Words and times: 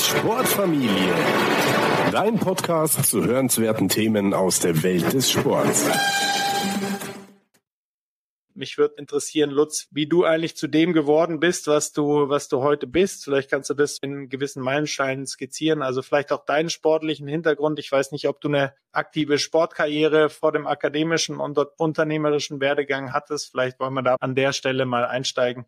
Sportfamilie. 0.00 1.14
Dein 2.10 2.38
Podcast 2.38 3.04
zu 3.04 3.24
hörenswerten 3.24 3.88
Themen 3.88 4.34
aus 4.34 4.60
der 4.60 4.82
Welt 4.82 5.12
des 5.12 5.30
Sports. 5.30 5.88
Mich 8.54 8.76
würde 8.78 8.96
interessieren, 8.98 9.50
Lutz, 9.50 9.88
wie 9.90 10.06
du 10.06 10.24
eigentlich 10.24 10.56
zu 10.56 10.68
dem 10.68 10.92
geworden 10.92 11.40
bist, 11.40 11.66
was 11.66 11.92
du, 11.92 12.28
was 12.28 12.48
du 12.48 12.60
heute 12.62 12.86
bist. 12.86 13.24
Vielleicht 13.24 13.50
kannst 13.50 13.70
du 13.70 13.74
das 13.74 13.98
in 14.02 14.28
gewissen 14.28 14.62
Meilensteinen 14.62 15.26
skizzieren. 15.26 15.82
Also 15.82 16.02
vielleicht 16.02 16.32
auch 16.32 16.44
deinen 16.44 16.68
sportlichen 16.68 17.26
Hintergrund. 17.26 17.78
Ich 17.78 17.90
weiß 17.90 18.12
nicht, 18.12 18.28
ob 18.28 18.40
du 18.40 18.48
eine 18.48 18.74
aktive 18.92 19.38
Sportkarriere 19.38 20.28
vor 20.28 20.52
dem 20.52 20.66
akademischen 20.66 21.40
und 21.40 21.58
unternehmerischen 21.78 22.60
Werdegang 22.60 23.12
hattest. 23.12 23.50
Vielleicht 23.52 23.80
wollen 23.80 23.94
wir 23.94 24.02
da 24.02 24.16
an 24.20 24.34
der 24.34 24.52
Stelle 24.52 24.84
mal 24.84 25.04
einsteigen 25.04 25.66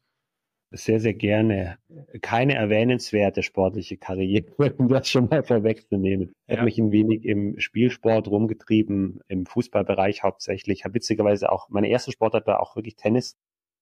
sehr, 0.73 1.00
sehr 1.00 1.14
gerne. 1.14 1.79
Keine 2.21 2.54
erwähnenswerte 2.54 3.43
sportliche 3.43 3.96
Karriere, 3.96 4.46
um 4.79 4.89
das 4.89 5.08
schon 5.08 5.29
mal 5.29 5.43
vorwegzunehmen. 5.43 6.32
Ich 6.46 6.53
ja. 6.53 6.57
habe 6.57 6.64
mich 6.64 6.79
ein 6.79 6.93
wenig 6.93 7.25
im 7.25 7.58
Spielsport 7.58 8.29
rumgetrieben, 8.29 9.21
im 9.29 9.46
Fußballbereich 9.46 10.22
hauptsächlich. 10.22 10.80
Ich 10.80 10.85
habe 10.85 10.94
witzigerweise 10.94 11.53
auch, 11.53 11.68
meine 11.68 11.89
erste 11.89 12.13
Sportart 12.13 12.46
war 12.46 12.61
auch 12.61 12.77
wirklich 12.77 12.96
Tennis. 12.96 13.36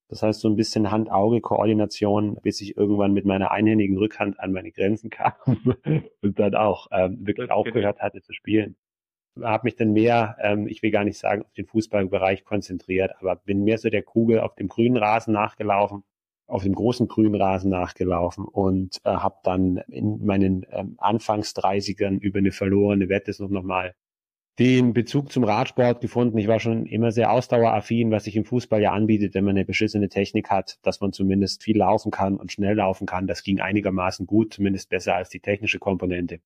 Das 0.09 0.23
heißt, 0.23 0.41
so 0.41 0.49
ein 0.49 0.57
bisschen 0.57 0.91
Hand-Auge-Koordination, 0.91 2.37
bis 2.43 2.59
ich 2.59 2.75
irgendwann 2.75 3.13
mit 3.13 3.23
meiner 3.23 3.51
einhändigen 3.51 3.97
Rückhand 3.97 4.41
an 4.41 4.51
meine 4.51 4.71
Grenzen 4.71 5.09
kam 5.09 5.33
und 6.21 6.37
dann 6.39 6.55
auch 6.55 6.87
ähm, 6.91 7.25
wirklich 7.25 7.49
okay. 7.49 7.53
aufgehört 7.53 8.01
hatte 8.01 8.21
zu 8.21 8.33
spielen. 8.33 8.75
Habe 9.41 9.63
mich 9.63 9.77
dann 9.77 9.93
mehr, 9.93 10.35
ähm, 10.41 10.67
ich 10.67 10.83
will 10.83 10.91
gar 10.91 11.05
nicht 11.05 11.17
sagen, 11.17 11.43
auf 11.43 11.53
den 11.53 11.65
Fußballbereich 11.65 12.43
konzentriert, 12.43 13.13
aber 13.21 13.37
bin 13.37 13.63
mehr 13.63 13.77
so 13.77 13.89
der 13.89 14.03
Kugel 14.03 14.41
auf 14.41 14.55
dem 14.55 14.67
grünen 14.67 14.97
Rasen 14.97 15.33
nachgelaufen 15.33 16.03
auf 16.51 16.63
dem 16.63 16.75
großen 16.75 17.07
Grünrasen 17.07 17.69
nachgelaufen 17.69 18.45
und 18.45 18.97
äh, 19.03 19.09
habe 19.09 19.37
dann 19.43 19.77
in 19.87 20.25
meinen 20.25 20.65
ähm, 20.71 20.95
Anfangs 20.97 21.55
30ern 21.55 22.19
über 22.19 22.39
eine 22.39 22.51
verlorene 22.51 23.09
Wette 23.09 23.31
noch 23.41 23.49
nochmal 23.49 23.95
den 24.59 24.93
Bezug 24.93 25.31
zum 25.31 25.45
Radsport 25.45 26.01
gefunden. 26.01 26.37
Ich 26.37 26.47
war 26.47 26.59
schon 26.59 26.85
immer 26.85 27.11
sehr 27.11 27.31
ausdaueraffin, 27.31 28.11
was 28.11 28.25
sich 28.25 28.35
im 28.35 28.43
Fußball 28.43 28.81
ja 28.81 28.91
anbietet, 28.91 29.33
wenn 29.33 29.45
man 29.45 29.55
eine 29.55 29.65
beschissene 29.65 30.09
Technik 30.09 30.49
hat, 30.49 30.77
dass 30.83 30.99
man 30.99 31.13
zumindest 31.13 31.63
viel 31.63 31.77
laufen 31.77 32.11
kann 32.11 32.37
und 32.37 32.51
schnell 32.51 32.75
laufen 32.75 33.07
kann. 33.07 33.27
Das 33.27 33.43
ging 33.43 33.61
einigermaßen 33.61 34.27
gut, 34.27 34.53
zumindest 34.53 34.89
besser 34.89 35.15
als 35.15 35.29
die 35.29 35.39
technische 35.39 35.79
Komponente. 35.79 36.41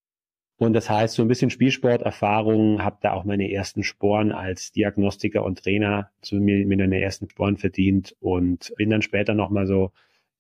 Und 0.58 0.74
das 0.74 0.90
heißt, 0.90 1.16
so 1.16 1.22
ein 1.22 1.28
bisschen 1.28 1.50
Spielsporterfahrung, 1.50 2.82
habe 2.82 2.98
da 3.02 3.14
auch 3.14 3.26
meine 3.26 3.52
ersten 3.52 3.84
Sporen 3.84 4.32
als 4.32 4.72
Diagnostiker 4.72 5.44
und 5.44 5.62
Trainer 5.62 6.12
zu 6.22 6.36
mir, 6.36 6.66
mir 6.66 6.78
meine 6.78 7.02
ersten 7.02 7.30
Sporen 7.30 7.58
verdient 7.58 8.16
und 8.22 8.74
bin 8.78 8.90
dann 8.90 9.02
später 9.02 9.34
nochmal 9.34 9.68
so, 9.68 9.92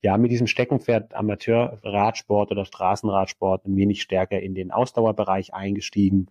ja, 0.02 0.17
mit 0.17 0.31
diesem 0.31 0.47
Steckenpferd 0.47 1.13
Amateurradsport 1.13 2.52
oder 2.52 2.63
Straßenradsport 2.63 3.66
ein 3.66 3.75
wenig 3.75 4.02
stärker 4.02 4.39
in 4.39 4.55
den 4.55 4.72
Ausdauerbereich 4.72 5.53
eingestiegen 5.53 6.27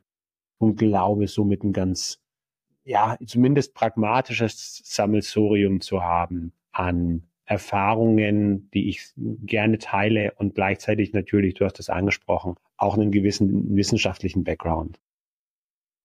und 0.59 0.77
glaube 0.77 1.29
somit 1.29 1.63
ein 1.63 1.73
ganz, 1.75 2.23
ja, 2.85 3.19
zumindest 3.27 3.75
pragmatisches 3.75 4.81
Sammelsurium 4.85 5.81
zu 5.83 6.03
haben 6.03 6.53
an 6.73 7.25
Erfahrungen, 7.47 8.71
die 8.71 8.89
ich 8.89 9.13
gerne 9.17 9.79
teile 9.79 10.33
und 10.37 10.55
gleichzeitig 10.55 11.13
natürlich, 11.13 11.55
du 11.55 11.65
hast 11.65 11.79
es 11.79 11.91
angesprochen, 11.91 12.57
auch 12.77 12.95
einen 12.95 13.13
gewissen 13.13 13.77
wissenschaftlichen 13.77 14.45
Background. 14.45 14.99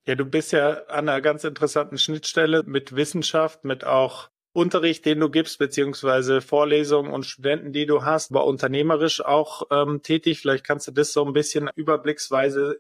Ja, 0.06 0.16
du 0.16 0.26
bist 0.26 0.52
ja 0.52 0.84
an 0.86 1.08
einer 1.08 1.22
ganz 1.22 1.44
interessanten 1.44 1.98
Schnittstelle 1.98 2.64
mit 2.64 2.96
Wissenschaft, 2.96 3.64
mit 3.64 3.84
auch 3.84 4.30
Unterricht, 4.54 5.06
den 5.06 5.20
du 5.20 5.30
gibst, 5.30 5.60
beziehungsweise 5.60 6.42
Vorlesungen 6.42 7.12
und 7.12 7.26
Studenten, 7.26 7.72
die 7.72 7.86
du 7.86 8.04
hast, 8.04 8.32
aber 8.32 8.46
unternehmerisch 8.46 9.24
auch 9.24 9.64
ähm, 9.72 10.02
tätig. 10.02 10.40
Vielleicht 10.40 10.66
kannst 10.66 10.88
du 10.88 10.92
das 10.92 11.14
so 11.14 11.24
ein 11.24 11.34
bisschen 11.34 11.70
überblicksweise 11.76 12.80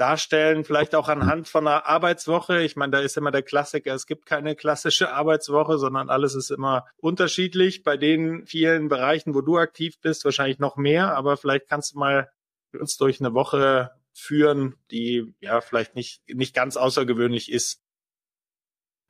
darstellen, 0.00 0.64
vielleicht 0.64 0.94
auch 0.94 1.08
anhand 1.08 1.48
von 1.48 1.66
einer 1.66 1.86
Arbeitswoche. 1.86 2.62
Ich 2.62 2.76
meine, 2.76 2.92
da 2.92 3.00
ist 3.00 3.16
immer 3.16 3.30
der 3.30 3.42
Klassiker, 3.42 3.94
es 3.94 4.06
gibt 4.06 4.26
keine 4.26 4.56
klassische 4.56 5.12
Arbeitswoche, 5.12 5.78
sondern 5.78 6.08
alles 6.08 6.34
ist 6.34 6.50
immer 6.50 6.86
unterschiedlich. 6.96 7.82
Bei 7.82 7.96
den 7.96 8.46
vielen 8.46 8.88
Bereichen, 8.88 9.34
wo 9.34 9.40
du 9.40 9.58
aktiv 9.58 10.00
bist, 10.00 10.24
wahrscheinlich 10.24 10.58
noch 10.58 10.76
mehr, 10.76 11.16
aber 11.16 11.36
vielleicht 11.36 11.68
kannst 11.68 11.94
du 11.94 11.98
mal 11.98 12.30
uns 12.78 12.96
durch 12.96 13.20
eine 13.20 13.34
Woche 13.34 13.90
führen, 14.12 14.76
die 14.90 15.34
ja 15.40 15.60
vielleicht 15.60 15.94
nicht, 15.94 16.22
nicht 16.28 16.54
ganz 16.54 16.76
außergewöhnlich 16.76 17.50
ist. 17.50 17.82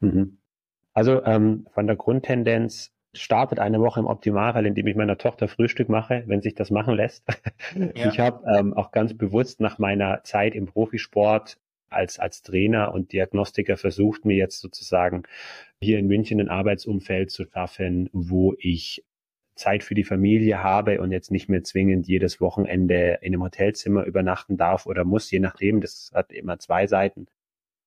Mhm. 0.00 0.38
Also 0.92 1.22
ähm, 1.24 1.66
von 1.72 1.86
der 1.86 1.96
Grundtendenz 1.96 2.92
startet 3.14 3.58
eine 3.58 3.80
Woche 3.80 4.00
im 4.00 4.06
Optimalfall, 4.06 4.66
indem 4.66 4.86
ich 4.86 4.96
meiner 4.96 5.18
Tochter 5.18 5.48
Frühstück 5.48 5.88
mache, 5.88 6.24
wenn 6.26 6.42
sich 6.42 6.54
das 6.54 6.70
machen 6.70 6.94
lässt. 6.94 7.24
Ja. 7.74 8.08
Ich 8.08 8.20
habe 8.20 8.42
ähm, 8.56 8.74
auch 8.74 8.92
ganz 8.92 9.14
bewusst 9.14 9.60
nach 9.60 9.78
meiner 9.78 10.22
Zeit 10.24 10.54
im 10.54 10.66
Profisport 10.66 11.58
als, 11.90 12.18
als 12.18 12.42
Trainer 12.42 12.92
und 12.92 13.12
Diagnostiker 13.12 13.76
versucht, 13.76 14.24
mir 14.24 14.36
jetzt 14.36 14.60
sozusagen 14.60 15.22
hier 15.80 15.98
in 15.98 16.06
München 16.06 16.40
ein 16.40 16.48
Arbeitsumfeld 16.48 17.30
zu 17.30 17.44
schaffen, 17.46 18.10
wo 18.12 18.54
ich 18.58 19.04
Zeit 19.54 19.82
für 19.82 19.94
die 19.94 20.04
Familie 20.04 20.62
habe 20.62 21.00
und 21.00 21.10
jetzt 21.10 21.30
nicht 21.30 21.48
mehr 21.48 21.64
zwingend 21.64 22.06
jedes 22.06 22.40
Wochenende 22.40 23.18
in 23.22 23.34
einem 23.34 23.42
Hotelzimmer 23.42 24.04
übernachten 24.04 24.56
darf 24.56 24.86
oder 24.86 25.04
muss, 25.04 25.30
je 25.30 25.40
nachdem, 25.40 25.80
das 25.80 26.10
hat 26.14 26.32
immer 26.32 26.58
zwei 26.58 26.86
Seiten. 26.86 27.26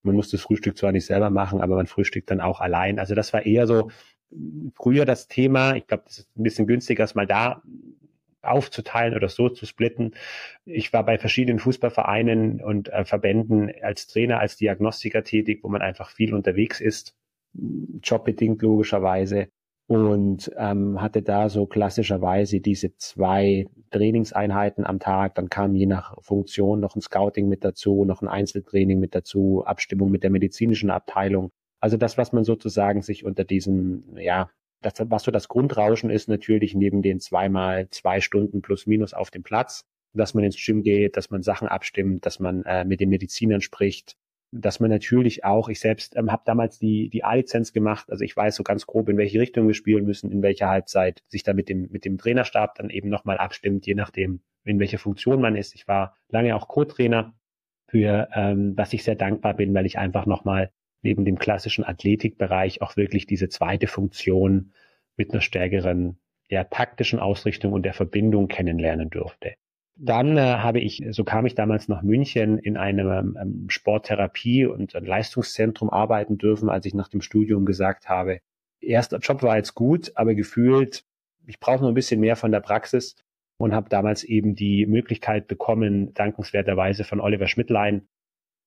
Man 0.04 0.16
muss 0.16 0.30
das 0.32 0.42
Frühstück 0.42 0.78
zwar 0.78 0.92
nicht 0.92 1.06
selber 1.06 1.30
machen, 1.30 1.62
aber 1.62 1.76
man 1.76 1.88
frühstückt 1.88 2.30
dann 2.32 2.42
auch 2.42 2.60
allein. 2.60 3.00
Also 3.00 3.16
das 3.16 3.34
war 3.34 3.46
eher 3.46 3.68
so 3.68 3.92
früher 4.76 5.06
das 5.06 5.28
Thema. 5.28 5.76
Ich 5.76 5.88
glaube, 5.88 6.04
das 6.06 6.20
ist 6.20 6.38
ein 6.38 6.44
bisschen 6.44 6.68
günstiger, 6.68 7.04
es 7.04 7.16
mal 7.16 7.28
da 7.28 7.62
aufzuteilen 8.42 9.16
oder 9.16 9.30
so 9.30 9.50
zu 9.50 9.66
splitten. 9.66 10.16
Ich 10.66 10.94
war 10.94 11.06
bei 11.06 11.18
verschiedenen 11.18 11.60
Fußballvereinen 11.60 12.62
und 12.62 12.90
äh, 12.90 13.06
Verbänden 13.06 13.72
als 13.82 14.08
Trainer, 14.08 14.40
als 14.40 14.58
Diagnostiker 14.58 15.24
tätig, 15.24 15.60
wo 15.64 15.70
man 15.70 15.82
einfach 15.82 16.10
viel 16.10 16.34
unterwegs 16.34 16.82
ist, 16.82 17.16
jobbedingt 18.02 18.62
logischerweise 18.62 19.50
und 19.88 20.50
ähm, 20.58 21.02
hatte 21.02 21.22
da 21.22 21.50
so 21.50 21.66
klassischerweise 21.66 22.62
diese 22.62 22.96
zwei 22.96 23.68
Trainingseinheiten 23.90 24.86
am 24.86 25.00
Tag. 25.00 25.36
Dann 25.36 25.50
kam 25.50 25.76
je 25.76 25.86
nach 25.86 26.16
Funktion 26.22 26.80
noch 26.80 26.96
ein 26.96 27.02
Scouting 27.02 27.50
mit 27.50 27.66
dazu, 27.66 28.06
noch 28.06 28.22
ein 28.22 28.30
Einzeltraining 28.30 29.00
mit 29.00 29.14
dazu, 29.14 29.64
Abstimmung 29.66 30.10
mit 30.10 30.24
der 30.24 30.30
medizinischen 30.30 30.92
Abteilung. 30.92 31.52
Also 31.82 31.98
das, 31.98 32.18
was 32.18 32.32
man 32.32 32.44
sozusagen 32.44 33.02
sich 33.02 33.26
unter 33.26 33.44
diesem, 33.44 34.04
ja, 34.16 34.50
das, 34.82 34.94
was 35.00 35.24
so 35.24 35.32
das 35.32 35.48
Grundrauschen 35.48 36.10
ist, 36.10 36.30
natürlich 36.30 36.74
neben 36.76 37.02
den 37.02 37.20
zweimal 37.20 37.90
zwei 37.90 38.22
Stunden 38.22 38.62
plus 38.62 38.88
minus 38.88 39.14
auf 39.14 39.32
dem 39.32 39.44
Platz, 39.44 39.86
dass 40.14 40.34
man 40.34 40.44
ins 40.44 40.64
Gym 40.64 40.84
geht, 40.84 41.18
dass 41.18 41.30
man 41.30 41.42
Sachen 41.42 41.68
abstimmt, 41.68 42.26
dass 42.26 42.40
man 42.40 42.64
äh, 42.64 42.86
mit 42.86 43.00
den 43.00 43.10
Medizinern 43.10 43.62
spricht, 43.62 44.16
dass 44.52 44.80
man 44.80 44.90
natürlich 44.90 45.44
auch, 45.44 45.70
ich 45.70 45.80
selbst 45.80 46.16
ähm, 46.16 46.32
habe 46.32 46.44
damals 46.46 46.78
die, 46.78 47.10
die 47.10 47.24
A-Lizenz 47.24 47.74
gemacht, 47.74 48.12
also 48.12 48.24
ich 48.24 48.36
weiß 48.36 48.56
so 48.56 48.64
ganz 48.64 48.86
grob, 48.86 49.10
in 49.10 49.18
welche 49.18 49.40
Richtung 49.40 49.68
wir 49.68 49.74
spielen 49.74 50.06
müssen, 50.06 50.32
in 50.32 50.42
welcher 50.42 50.68
Halbzeit, 50.68 51.24
sich 51.28 51.44
da 51.44 51.54
mit 51.54 51.70
dem, 51.70 51.90
mit 51.92 52.06
dem 52.06 52.18
Trainerstab 52.18 52.76
dann 52.76 52.90
eben 52.90 53.10
nochmal 53.10 53.38
abstimmt, 53.38 53.88
je 53.88 53.96
nachdem, 53.96 54.42
in 54.66 54.80
welcher 54.80 55.00
Funktion 55.00 55.42
man 55.42 55.56
ist. 55.56 55.74
Ich 55.74 55.88
war 55.88 56.18
lange 56.30 56.56
auch 56.56 56.68
Co-Trainer, 56.68 57.34
für 57.88 58.30
ähm, 58.34 58.74
was 58.78 58.94
ich 58.94 59.04
sehr 59.04 59.16
dankbar 59.16 59.54
bin, 59.54 59.74
weil 59.74 59.86
ich 59.86 59.98
einfach 59.98 60.26
nochmal 60.26 60.72
neben 61.02 61.26
dem 61.26 61.38
klassischen 61.38 61.84
Athletikbereich 61.84 62.82
auch 62.82 62.98
wirklich 62.98 63.26
diese 63.26 63.50
zweite 63.50 63.88
Funktion 63.88 64.74
mit 65.18 65.32
einer 65.32 65.42
stärkeren 65.42 66.20
ja, 66.50 66.64
taktischen 66.66 67.20
Ausrichtung 67.20 67.74
und 67.74 67.84
der 67.84 67.94
Verbindung 67.94 68.48
kennenlernen 68.48 69.10
durfte. 69.10 69.54
Dann 69.96 70.38
äh, 70.38 70.42
habe 70.42 70.80
ich, 70.80 71.04
so 71.12 71.24
kam 71.24 71.46
ich 71.46 71.56
damals 71.56 71.88
nach 71.88 72.02
München 72.02 72.58
in 72.58 72.78
einem 72.78 73.38
ähm, 73.40 73.66
Sporttherapie 73.70 74.66
und 74.66 74.96
ein 74.96 75.06
Leistungszentrum 75.06 75.90
arbeiten 75.90 76.38
dürfen, 76.38 76.70
als 76.70 76.86
ich 76.86 76.94
nach 76.94 77.08
dem 77.08 77.22
Studium 77.22 77.66
gesagt 77.66 78.10
habe, 78.10 78.40
erster 78.80 79.20
Job 79.20 79.44
war 79.44 79.58
jetzt 79.58 79.76
gut, 79.76 80.12
aber 80.16 80.34
gefühlt, 80.34 81.04
ich 81.46 81.60
brauche 81.60 81.82
noch 81.82 81.90
ein 81.90 81.94
bisschen 81.94 82.20
mehr 82.20 82.36
von 82.36 82.52
der 82.52 82.62
Praxis 82.62 83.16
und 83.58 83.74
habe 83.74 83.90
damals 83.90 84.24
eben 84.24 84.56
die 84.56 84.86
Möglichkeit 84.86 85.48
bekommen, 85.48 86.14
dankenswerterweise 86.14 87.04
von 87.04 87.20
Oliver 87.20 87.48
Schmidtlein, 87.48 88.08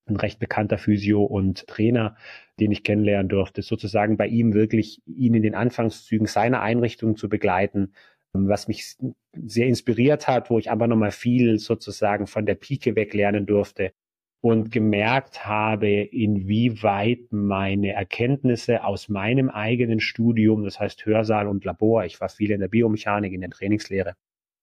ein 0.07 0.17
recht 0.17 0.39
bekannter 0.39 0.79
Physio 0.79 1.25
und 1.25 1.67
Trainer, 1.67 2.17
den 2.61 2.71
ich 2.73 2.85
kennenlernen 2.85 3.29
durfte, 3.29 3.63
sozusagen 3.63 4.17
bei 4.17 4.27
ihm 4.27 4.53
wirklich 4.53 5.03
ihn 5.07 5.35
in 5.35 5.43
den 5.43 5.55
Anfangszügen 5.55 6.27
seiner 6.27 6.61
Einrichtung 6.61 7.17
zu 7.17 7.29
begleiten, 7.29 7.93
was 8.33 8.69
mich 8.69 8.97
sehr 9.33 9.67
inspiriert 9.67 10.29
hat, 10.29 10.51
wo 10.51 10.59
ich 10.59 10.71
aber 10.71 10.87
nochmal 10.87 11.13
viel 11.13 11.59
sozusagen 11.59 12.27
von 12.27 12.47
der 12.47 12.57
Pike 12.57 12.97
weg 12.97 13.15
lernen 13.15 13.47
durfte 13.47 13.93
und 14.41 14.71
gemerkt 14.71 15.47
habe, 15.47 15.89
inwieweit 15.89 17.33
meine 17.33 17.93
Erkenntnisse 17.93 18.85
aus 18.85 19.09
meinem 19.09 19.49
eigenen 19.49 20.01
Studium, 20.01 20.65
das 20.65 20.79
heißt 20.79 21.07
Hörsaal 21.07 21.49
und 21.49 21.65
Labor, 21.65 22.05
ich 22.05 22.21
war 22.21 22.29
viel 22.29 22.51
in 22.51 22.61
der 22.61 22.69
Biomechanik, 22.69 23.33
in 23.33 23.41
der 23.41 23.51
Trainingslehre, 23.51 24.17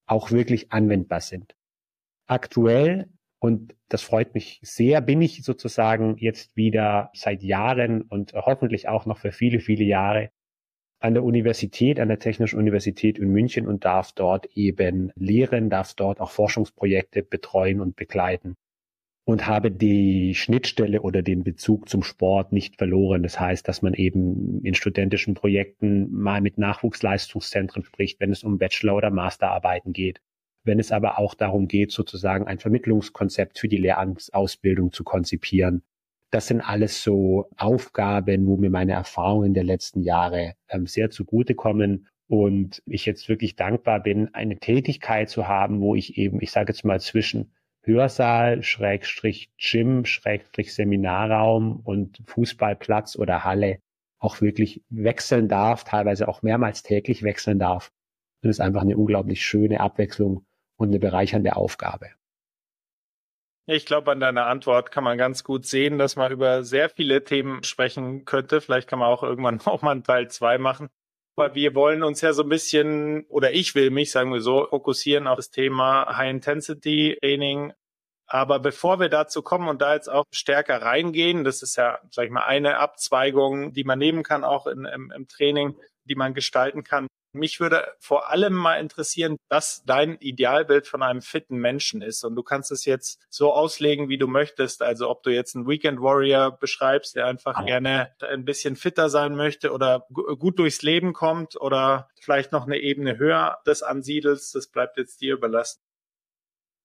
auch 0.05 0.29
wirklich 0.29 0.71
anwendbar 0.71 1.21
sind. 1.21 1.55
Aktuell, 2.27 3.09
und 3.43 3.75
das 3.89 4.03
freut 4.03 4.35
mich 4.35 4.59
sehr, 4.61 5.01
bin 5.01 5.19
ich 5.19 5.43
sozusagen 5.43 6.15
jetzt 6.17 6.55
wieder 6.55 7.09
seit 7.13 7.41
Jahren 7.41 8.03
und 8.03 8.33
hoffentlich 8.33 8.87
auch 8.87 9.07
noch 9.07 9.17
für 9.17 9.31
viele, 9.31 9.59
viele 9.59 9.83
Jahre 9.83 10.29
an 10.99 11.15
der 11.15 11.23
Universität, 11.23 11.99
an 11.99 12.07
der 12.07 12.19
Technischen 12.19 12.59
Universität 12.59 13.17
in 13.17 13.29
München 13.29 13.67
und 13.67 13.83
darf 13.83 14.11
dort 14.11 14.45
eben 14.55 15.11
lehren, 15.15 15.71
darf 15.71 15.95
dort 15.95 16.21
auch 16.21 16.29
Forschungsprojekte 16.29 17.23
betreuen 17.23 17.81
und 17.81 17.95
begleiten 17.95 18.57
und 19.25 19.47
habe 19.47 19.71
die 19.71 20.35
Schnittstelle 20.35 21.01
oder 21.01 21.23
den 21.23 21.43
Bezug 21.43 21.89
zum 21.89 22.03
Sport 22.03 22.51
nicht 22.51 22.77
verloren. 22.77 23.23
Das 23.23 23.39
heißt, 23.39 23.67
dass 23.67 23.81
man 23.81 23.95
eben 23.95 24.63
in 24.63 24.75
studentischen 24.75 25.33
Projekten 25.33 26.11
mal 26.11 26.41
mit 26.41 26.59
Nachwuchsleistungszentren 26.59 27.83
spricht, 27.83 28.19
wenn 28.19 28.31
es 28.31 28.43
um 28.43 28.59
Bachelor- 28.59 28.97
oder 28.97 29.09
Masterarbeiten 29.09 29.93
geht. 29.93 30.21
Wenn 30.63 30.79
es 30.79 30.91
aber 30.91 31.17
auch 31.17 31.33
darum 31.33 31.67
geht, 31.67 31.91
sozusagen 31.91 32.45
ein 32.45 32.59
Vermittlungskonzept 32.59 33.59
für 33.59 33.67
die 33.67 33.77
Lehramtsausbildung 33.77 34.91
zu 34.91 35.03
konzipieren. 35.03 35.83
Das 36.29 36.47
sind 36.47 36.61
alles 36.61 37.03
so 37.03 37.49
Aufgaben, 37.57 38.47
wo 38.47 38.57
mir 38.57 38.69
meine 38.69 38.93
Erfahrungen 38.93 39.53
der 39.53 39.63
letzten 39.63 40.01
Jahre 40.01 40.53
ähm, 40.69 40.87
sehr 40.87 41.09
zugutekommen 41.09 42.07
und 42.27 42.81
ich 42.85 43.05
jetzt 43.05 43.27
wirklich 43.27 43.57
dankbar 43.57 44.01
bin, 44.01 44.33
eine 44.33 44.57
Tätigkeit 44.57 45.29
zu 45.29 45.49
haben, 45.49 45.81
wo 45.81 45.95
ich 45.95 46.17
eben, 46.17 46.39
ich 46.41 46.51
sage 46.51 46.71
jetzt 46.71 46.85
mal 46.85 47.01
zwischen 47.01 47.51
Hörsaal, 47.81 48.63
Schrägstrich 48.63 49.51
Gym, 49.57 50.05
Schrägstrich 50.05 50.73
Seminarraum 50.73 51.81
und 51.83 52.21
Fußballplatz 52.27 53.17
oder 53.17 53.43
Halle 53.43 53.79
auch 54.19 54.39
wirklich 54.39 54.83
wechseln 54.89 55.49
darf, 55.49 55.83
teilweise 55.83 56.27
auch 56.27 56.43
mehrmals 56.43 56.83
täglich 56.83 57.23
wechseln 57.23 57.59
darf. 57.59 57.91
Und 58.43 58.49
es 58.49 58.57
ist 58.57 58.61
einfach 58.61 58.83
eine 58.83 58.95
unglaublich 58.95 59.43
schöne 59.43 59.79
Abwechslung 59.79 60.45
und 60.81 60.89
eine 60.89 60.99
bereichernde 60.99 61.55
Aufgabe. 61.55 62.09
Ich 63.67 63.85
glaube, 63.85 64.11
an 64.11 64.19
deiner 64.19 64.47
Antwort 64.47 64.91
kann 64.91 65.03
man 65.03 65.17
ganz 65.19 65.43
gut 65.43 65.65
sehen, 65.65 65.99
dass 65.99 66.15
man 66.15 66.31
über 66.31 66.63
sehr 66.63 66.89
viele 66.89 67.23
Themen 67.23 67.63
sprechen 67.63 68.25
könnte. 68.25 68.59
Vielleicht 68.59 68.89
kann 68.89 68.99
man 68.99 69.07
auch 69.07 69.21
irgendwann 69.21 69.61
auch 69.65 69.83
mal 69.83 69.91
einen 69.91 70.03
Teil 70.03 70.29
zwei 70.29 70.57
machen. 70.57 70.89
Aber 71.37 71.55
wir 71.55 71.75
wollen 71.75 72.03
uns 72.03 72.21
ja 72.21 72.33
so 72.33 72.43
ein 72.43 72.49
bisschen, 72.49 73.25
oder 73.29 73.53
ich 73.53 73.75
will 73.75 73.91
mich, 73.91 74.11
sagen 74.11 74.33
wir 74.33 74.41
so, 74.41 74.67
fokussieren 74.67 75.27
auf 75.27 75.37
das 75.37 75.51
Thema 75.51 76.17
High-Intensity-Training. 76.17 77.73
Aber 78.25 78.59
bevor 78.59 78.99
wir 78.99 79.09
dazu 79.09 79.41
kommen 79.43 79.67
und 79.67 79.81
da 79.81 79.93
jetzt 79.93 80.09
auch 80.09 80.25
stärker 80.33 80.81
reingehen, 80.81 81.43
das 81.43 81.61
ist 81.61 81.75
ja, 81.75 81.99
sag 82.09 82.25
ich 82.25 82.31
mal, 82.31 82.45
eine 82.45 82.79
Abzweigung, 82.79 83.73
die 83.73 83.83
man 83.83 83.99
nehmen 83.99 84.23
kann, 84.23 84.43
auch 84.43 84.67
in, 84.67 84.85
im, 84.85 85.11
im 85.11 85.27
Training, 85.27 85.75
die 86.05 86.15
man 86.15 86.33
gestalten 86.33 86.83
kann. 86.83 87.07
Mich 87.33 87.59
würde 87.61 87.87
vor 87.99 88.29
allem 88.29 88.53
mal 88.53 88.75
interessieren, 88.75 89.37
was 89.47 89.83
dein 89.85 90.17
Idealbild 90.19 90.85
von 90.87 91.01
einem 91.01 91.21
fitten 91.21 91.57
Menschen 91.57 92.01
ist. 92.01 92.25
Und 92.25 92.35
du 92.35 92.43
kannst 92.43 92.71
es 92.71 92.83
jetzt 92.85 93.25
so 93.29 93.53
auslegen, 93.53 94.09
wie 94.09 94.17
du 94.17 94.27
möchtest. 94.27 94.81
Also 94.81 95.09
ob 95.09 95.23
du 95.23 95.29
jetzt 95.29 95.55
einen 95.55 95.67
Weekend 95.67 96.01
Warrior 96.01 96.57
beschreibst, 96.57 97.15
der 97.15 97.27
einfach 97.27 97.65
gerne 97.65 98.11
ein 98.19 98.43
bisschen 98.43 98.75
fitter 98.75 99.09
sein 99.09 99.35
möchte 99.35 99.71
oder 99.71 100.05
gut 100.09 100.59
durchs 100.59 100.81
Leben 100.81 101.13
kommt 101.13 101.59
oder 101.59 102.09
vielleicht 102.19 102.51
noch 102.51 102.65
eine 102.65 102.77
Ebene 102.77 103.17
höher 103.17 103.59
das 103.63 103.81
ansiedelst, 103.81 104.53
das 104.55 104.67
bleibt 104.67 104.97
jetzt 104.97 105.21
dir 105.21 105.33
überlassen. 105.33 105.81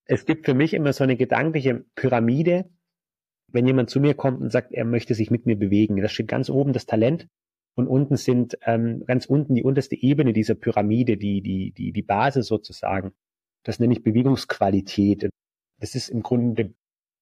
Es 0.05 0.25
gibt 0.25 0.47
für 0.47 0.55
mich 0.55 0.75
immer 0.75 0.93
so 0.93 1.03
eine 1.03 1.17
gedankliche 1.17 1.85
Pyramide. 1.97 2.71
Wenn 3.49 3.67
jemand 3.67 3.91
zu 3.91 4.01
mir 4.01 4.15
kommt 4.15 4.41
und 4.41 4.51
sagt, 4.51 4.73
er 4.73 4.85
möchte 4.85 5.15
sich 5.15 5.31
mit 5.31 5.47
mir 5.47 5.57
bewegen, 5.57 6.01
da 6.01 6.09
steht 6.09 6.29
ganz 6.29 6.51
oben 6.51 6.73
das 6.73 6.87
Talent 6.87 7.29
und 7.77 7.87
unten 7.87 8.17
sind 8.17 8.59
ähm, 8.63 9.05
ganz 9.07 9.27
unten 9.27 9.55
die 9.55 9.63
unterste 9.63 9.97
Ebene 9.97 10.33
dieser 10.33 10.55
Pyramide, 10.55 11.17
die, 11.19 11.43
die, 11.43 11.73
die, 11.73 11.93
die 11.93 12.03
Basis 12.03 12.47
sozusagen. 12.47 13.13
Das 13.63 13.79
nenne 13.79 13.93
ich 13.93 14.03
Bewegungsqualität. 14.03 15.29
Das 15.79 15.95
ist 15.95 16.09
im 16.09 16.23
Grunde 16.23 16.75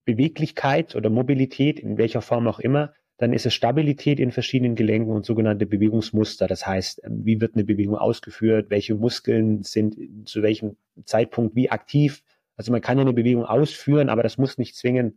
Beweglichkeit 0.05 0.95
oder 0.95 1.11
Mobilität, 1.11 1.81
in 1.81 1.99
welcher 1.99 2.23
Form 2.23 2.47
auch 2.47 2.61
immer. 2.61 2.95
Dann 3.17 3.33
ist 3.33 3.47
es 3.47 3.55
Stabilität 3.55 4.21
in 4.21 4.31
verschiedenen 4.31 4.77
Gelenken 4.77 5.13
und 5.13 5.25
sogenannte 5.25 5.67
Bewegungsmuster. 5.67 6.47
Das 6.47 6.67
heißt, 6.67 7.03
ähm, 7.05 7.25
wie 7.25 7.41
wird 7.41 7.55
eine 7.55 7.65
Bewegung 7.65 7.97
ausgeführt? 7.97 8.71
Welche 8.71 8.95
Muskeln 8.95 9.65
sind 9.65 9.97
zu 10.29 10.43
welchem 10.43 10.77
Zeitpunkt 11.05 11.57
wie 11.57 11.71
aktiv? 11.71 12.23
Also 12.57 12.71
man 12.71 12.81
kann 12.81 13.01
eine 13.01 13.13
Bewegung 13.13 13.45
ausführen, 13.45 14.09
aber 14.09 14.23
das 14.23 14.39
muss 14.39 14.59
nicht 14.59 14.77
zwingend 14.77 15.17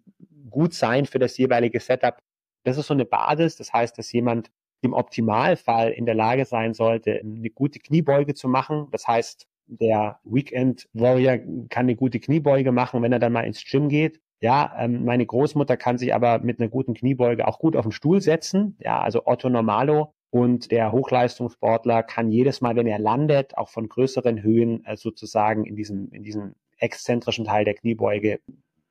gut 0.50 0.74
sein 0.74 1.06
für 1.06 1.20
das 1.20 1.38
jeweilige 1.38 1.80
Setup. 1.80 2.18
Das 2.64 2.80
ist 2.80 2.88
so 2.88 2.96
eine 2.96 3.06
Basis. 3.06 3.56
Das 3.56 3.72
heißt, 3.72 3.98
dass 4.00 4.12
jemand 4.12 4.50
im 4.82 4.94
Optimalfall 4.94 5.92
in 5.92 6.06
der 6.06 6.16
Lage 6.16 6.46
sein 6.46 6.74
sollte, 6.74 7.20
eine 7.20 7.50
gute 7.50 7.80
Kniebeuge 7.80 8.34
zu 8.34 8.48
machen. 8.48 8.88
Das 8.92 9.08
heißt, 9.08 9.48
der 9.68 10.20
Weekend 10.24 10.88
Warrior 10.94 11.38
kann 11.70 11.86
eine 11.86 11.96
gute 11.96 12.20
Kniebeuge 12.20 12.72
machen, 12.72 13.02
wenn 13.02 13.12
er 13.12 13.20
dann 13.20 13.34
mal 13.34 13.42
ins 13.42 13.64
Gym 13.64 13.90
geht. 13.90 14.22
Ja, 14.40 14.76
ähm, 14.78 15.04
meine 15.04 15.26
Großmutter 15.26 15.78
kann 15.78 15.98
sich 15.98 16.14
aber 16.14 16.40
mit 16.40 16.60
einer 16.60 16.70
guten 16.70 16.94
Kniebeuge 16.94 17.48
auch 17.48 17.60
gut 17.60 17.76
auf 17.76 17.86
den 17.86 17.92
Stuhl 17.92 18.22
setzen. 18.22 18.78
Ja, 18.80 19.02
also 19.02 19.26
Otto 19.26 19.50
Normalo. 19.50 20.14
Und 20.30 20.72
der 20.72 20.92
Hochleistungssportler 20.92 22.04
kann 22.04 22.30
jedes 22.30 22.62
Mal, 22.62 22.76
wenn 22.76 22.86
er 22.86 23.00
landet, 23.00 23.58
auch 23.58 23.70
von 23.70 23.88
größeren 23.90 24.44
Höhen 24.44 24.86
äh, 24.86 24.96
sozusagen 24.96 25.66
in 25.66 25.76
diesem, 25.76 26.12
in 26.12 26.24
diesem 26.24 26.54
exzentrischen 26.78 27.46
Teil 27.46 27.66
der 27.66 27.74
Kniebeuge 27.74 28.40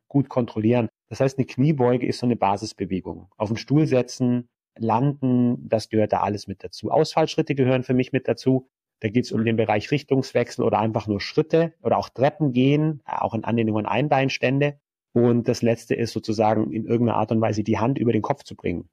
gut 0.08 0.28
kontrollieren. 0.28 0.88
Das 1.08 1.20
heißt, 1.20 1.38
eine 1.38 1.46
Kniebeuge 1.46 2.06
ist 2.06 2.18
so 2.18 2.26
eine 2.26 2.36
Basisbewegung. 2.36 3.28
Auf 3.36 3.48
den 3.48 3.56
Stuhl 3.56 3.86
setzen, 3.86 4.48
Landen, 4.78 5.68
das 5.68 5.88
gehört 5.88 6.12
da 6.12 6.20
alles 6.20 6.46
mit 6.46 6.62
dazu. 6.64 6.90
Ausfallschritte 6.90 7.54
gehören 7.54 7.82
für 7.82 7.94
mich 7.94 8.12
mit 8.12 8.28
dazu. 8.28 8.68
Da 9.00 9.08
geht 9.08 9.24
es 9.24 9.32
um 9.32 9.44
den 9.44 9.56
Bereich 9.56 9.90
Richtungswechsel 9.90 10.64
oder 10.64 10.78
einfach 10.78 11.06
nur 11.06 11.20
Schritte 11.20 11.74
oder 11.82 11.98
auch 11.98 12.08
Treppen 12.08 12.52
gehen, 12.52 13.02
auch 13.04 13.34
in 13.34 13.44
Anlehnung 13.44 13.78
an 13.78 13.86
Einbeinstände. 13.86 14.78
Und 15.12 15.48
das 15.48 15.62
letzte 15.62 15.94
ist 15.94 16.12
sozusagen 16.12 16.72
in 16.72 16.86
irgendeiner 16.86 17.18
Art 17.18 17.32
und 17.32 17.40
Weise 17.40 17.62
die 17.62 17.78
Hand 17.78 17.98
über 17.98 18.12
den 18.12 18.22
Kopf 18.22 18.44
zu 18.44 18.54
bringen. 18.54 18.88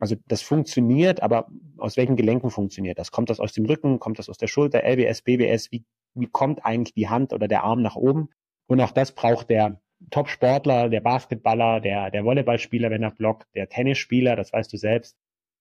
Also 0.00 0.16
das 0.26 0.42
funktioniert, 0.42 1.22
aber 1.22 1.48
aus 1.76 1.96
welchen 1.96 2.16
Gelenken 2.16 2.50
funktioniert 2.50 2.98
das? 2.98 3.10
Kommt 3.10 3.30
das 3.30 3.40
aus 3.40 3.52
dem 3.52 3.66
Rücken? 3.66 3.98
Kommt 3.98 4.18
das 4.18 4.28
aus 4.28 4.38
der 4.38 4.46
Schulter? 4.46 4.82
LBS, 4.84 5.22
BBS? 5.22 5.72
Wie, 5.72 5.84
wie 6.14 6.28
kommt 6.28 6.64
eigentlich 6.64 6.94
die 6.94 7.08
Hand 7.08 7.32
oder 7.32 7.48
der 7.48 7.64
Arm 7.64 7.82
nach 7.82 7.96
oben? 7.96 8.30
Und 8.66 8.80
auch 8.80 8.92
das 8.92 9.12
braucht 9.12 9.50
der 9.50 9.80
Top-Sportler, 10.10 10.88
der 10.88 11.00
Basketballer, 11.00 11.80
der, 11.80 12.10
der 12.10 12.24
Volleyballspieler, 12.24 12.90
wenn 12.90 13.02
er 13.02 13.10
blockt, 13.10 13.46
der 13.54 13.68
Tennisspieler, 13.68 14.36
das 14.36 14.52
weißt 14.52 14.72
du 14.72 14.76
selbst, 14.76 15.16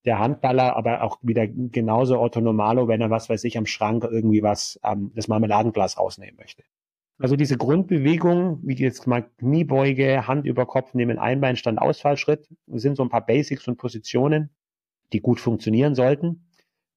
der 0.06 0.19
Handballer, 0.19 0.75
aber 0.75 1.04
auch 1.04 1.18
wieder 1.22 1.48
genauso 1.48 2.19
Otto 2.19 2.39
Normalo, 2.39 2.88
wenn 2.88 3.01
er 3.01 3.10
was 3.10 3.30
weiß 3.30 3.44
ich 3.44 3.57
am 3.57 3.66
Schrank 3.66 4.04
irgendwie 4.04 4.44
was, 4.44 4.80
ähm, 4.84 5.12
das 5.16 5.28
Marmeladenglas 5.28 5.98
rausnehmen 5.98 6.38
möchte. 6.38 6.63
Also 7.19 7.36
diese 7.36 7.57
Grundbewegung, 7.57 8.60
wie 8.63 8.75
jetzt 8.75 9.07
mal 9.07 9.24
Kniebeuge, 9.39 10.28
Hand 10.28 10.45
über 10.45 10.68
Kopf 10.68 10.94
nehmen, 10.94 11.18
Einbeinstand, 11.18 11.80
Ausfallschritt, 11.80 12.48
sind 12.68 12.95
so 12.95 13.04
ein 13.04 13.10
paar 13.10 13.25
Basics 13.25 13.68
und 13.68 13.78
Positionen, 13.78 14.51
die 15.13 15.19
gut 15.19 15.40
funktionieren 15.40 15.95
sollten. 15.95 16.48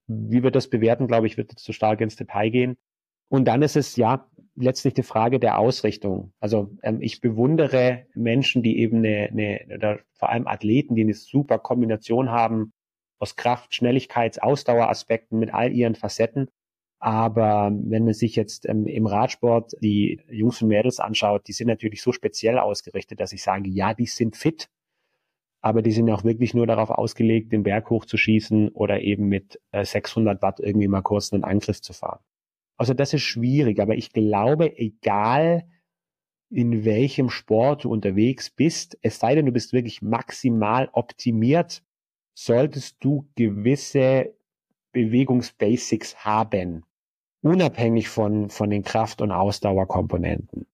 Wie 0.06 0.43
wir 0.43 0.50
das 0.50 0.69
bewerten, 0.69 1.06
glaube 1.06 1.26
ich, 1.26 1.38
wird 1.38 1.50
jetzt 1.52 1.64
zu 1.64 1.72
stark 1.72 2.00
ins 2.02 2.16
Detail 2.16 2.50
gehen. 2.50 2.76
Und 3.28 3.46
dann 3.46 3.62
ist 3.62 3.76
es 3.76 3.96
ja 3.96 4.28
letztlich 4.60 4.94
die 4.94 5.02
Frage 5.02 5.40
der 5.40 5.58
Ausrichtung. 5.58 6.32
Also 6.40 6.70
ähm, 6.82 7.00
ich 7.00 7.20
bewundere 7.20 8.06
Menschen, 8.14 8.62
die 8.62 8.79
eben 8.79 8.98
eine, 8.98 9.29
eine, 9.31 10.00
vor 10.12 10.29
allem 10.29 10.46
Athleten, 10.46 10.94
die 10.94 11.02
eine 11.02 11.14
super 11.14 11.58
Kombination 11.58 12.31
haben 12.31 12.72
aus 13.19 13.36
Kraft, 13.36 13.74
Schnelligkeits, 13.74 14.38
Ausdaueraspekten 14.38 15.38
mit 15.38 15.52
all 15.52 15.72
ihren 15.72 15.94
Facetten. 15.94 16.48
Aber 16.98 17.72
wenn 17.72 18.05
man 18.05 18.14
sich 18.14 18.36
jetzt 18.36 18.69
ähm, 18.69 18.86
im 18.86 19.06
Radsport 19.06 19.72
die 19.81 20.20
Jungs 20.29 20.60
und 20.60 20.69
Mädels 20.69 21.00
anschaut, 21.00 21.48
die 21.48 21.52
sind 21.52 21.69
natürlich 21.69 22.02
so 22.02 22.12
speziell 22.12 22.58
ausgerichtet, 22.58 23.20
dass 23.20 23.32
ich 23.32 23.43
sage, 23.43 23.70
ja, 23.70 23.94
die 23.94 24.06
sind 24.06 24.36
fit, 24.36 24.69
aber 25.62 25.82
die 25.82 25.93
sind 25.93 26.10
auch 26.10 26.24
wirklich 26.24 26.55
nur 26.55 26.67
darauf 26.67 26.90
ausgelegt, 26.90 27.52
den 27.52 27.62
Berg 27.62 27.88
hochzuschießen 27.90 28.70
oder 28.70 29.00
eben 29.00 29.29
mit 29.29 29.60
äh, 29.72 29.84
600 29.84 30.43
Watt 30.43 30.60
irgendwie 30.60 30.88
mal 30.88 31.02
kurz 31.02 31.32
einen 31.32 31.44
Angriff 31.44 31.81
zu 31.81 31.93
fahren. 31.93 32.20
Also 32.81 32.94
das 32.94 33.13
ist 33.13 33.25
schwierig, 33.25 33.79
aber 33.79 33.96
ich 33.96 34.10
glaube, 34.10 34.79
egal 34.79 35.69
in 36.49 36.87
welchem 36.87 37.29
Sport 37.29 37.84
du 37.84 37.91
unterwegs 37.91 38.49
bist, 38.49 38.96
es 39.03 39.19
sei 39.19 39.34
denn, 39.34 39.44
du 39.44 39.53
bist 39.53 39.75
wirklich 39.75 40.01
maximal 40.01 40.89
optimiert, 40.93 41.82
solltest 42.32 42.96
du 43.01 43.29
gewisse 43.37 44.34
Bewegungsbasics 44.93 46.25
haben, 46.25 46.87
unabhängig 47.43 48.08
von, 48.08 48.49
von 48.49 48.70
den 48.70 48.82
Kraft- 48.82 49.20
und 49.20 49.31
Ausdauerkomponenten. 49.31 50.67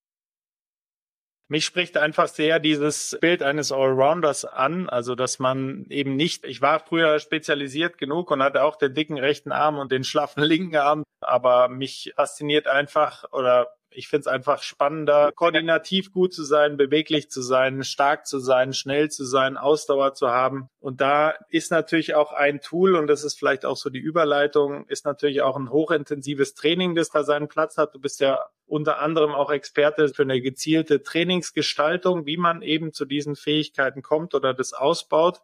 Mich 1.48 1.64
spricht 1.64 1.96
einfach 1.96 2.26
sehr 2.26 2.58
dieses 2.58 3.16
Bild 3.20 3.40
eines 3.40 3.70
Allrounders 3.70 4.44
an, 4.44 4.88
also 4.88 5.14
dass 5.14 5.38
man 5.38 5.86
eben 5.90 6.16
nicht, 6.16 6.44
ich 6.44 6.60
war 6.60 6.80
früher 6.80 7.20
spezialisiert 7.20 7.98
genug 7.98 8.32
und 8.32 8.42
hatte 8.42 8.64
auch 8.64 8.74
den 8.74 8.94
dicken 8.94 9.16
rechten 9.18 9.52
Arm 9.52 9.78
und 9.78 9.92
den 9.92 10.02
schlaffen 10.02 10.42
linken 10.42 10.76
Arm, 10.76 11.04
aber 11.20 11.68
mich 11.68 12.12
fasziniert 12.16 12.66
einfach 12.66 13.24
oder 13.32 13.68
ich 13.96 14.08
finde 14.08 14.20
es 14.20 14.26
einfach 14.26 14.62
spannender, 14.62 15.32
koordinativ 15.32 16.12
gut 16.12 16.34
zu 16.34 16.44
sein, 16.44 16.76
beweglich 16.76 17.30
zu 17.30 17.40
sein, 17.40 17.82
stark 17.82 18.26
zu 18.26 18.38
sein, 18.38 18.74
schnell 18.74 19.10
zu 19.10 19.24
sein, 19.24 19.56
Ausdauer 19.56 20.14
zu 20.14 20.28
haben. 20.28 20.68
Und 20.78 21.00
da 21.00 21.34
ist 21.48 21.70
natürlich 21.70 22.14
auch 22.14 22.32
ein 22.32 22.60
Tool, 22.60 22.94
und 22.94 23.06
das 23.06 23.24
ist 23.24 23.38
vielleicht 23.38 23.64
auch 23.64 23.76
so 23.76 23.88
die 23.88 23.98
Überleitung, 23.98 24.86
ist 24.88 25.06
natürlich 25.06 25.40
auch 25.40 25.56
ein 25.56 25.70
hochintensives 25.70 26.54
Training, 26.54 26.94
das 26.94 27.10
da 27.10 27.24
seinen 27.24 27.48
Platz 27.48 27.78
hat. 27.78 27.94
Du 27.94 27.98
bist 27.98 28.20
ja 28.20 28.38
unter 28.66 29.00
anderem 29.00 29.32
auch 29.32 29.50
Experte 29.50 30.08
für 30.08 30.22
eine 30.22 30.40
gezielte 30.42 31.02
Trainingsgestaltung, 31.02 32.26
wie 32.26 32.36
man 32.36 32.62
eben 32.62 32.92
zu 32.92 33.06
diesen 33.06 33.34
Fähigkeiten 33.34 34.02
kommt 34.02 34.34
oder 34.34 34.52
das 34.52 34.74
ausbaut. 34.74 35.40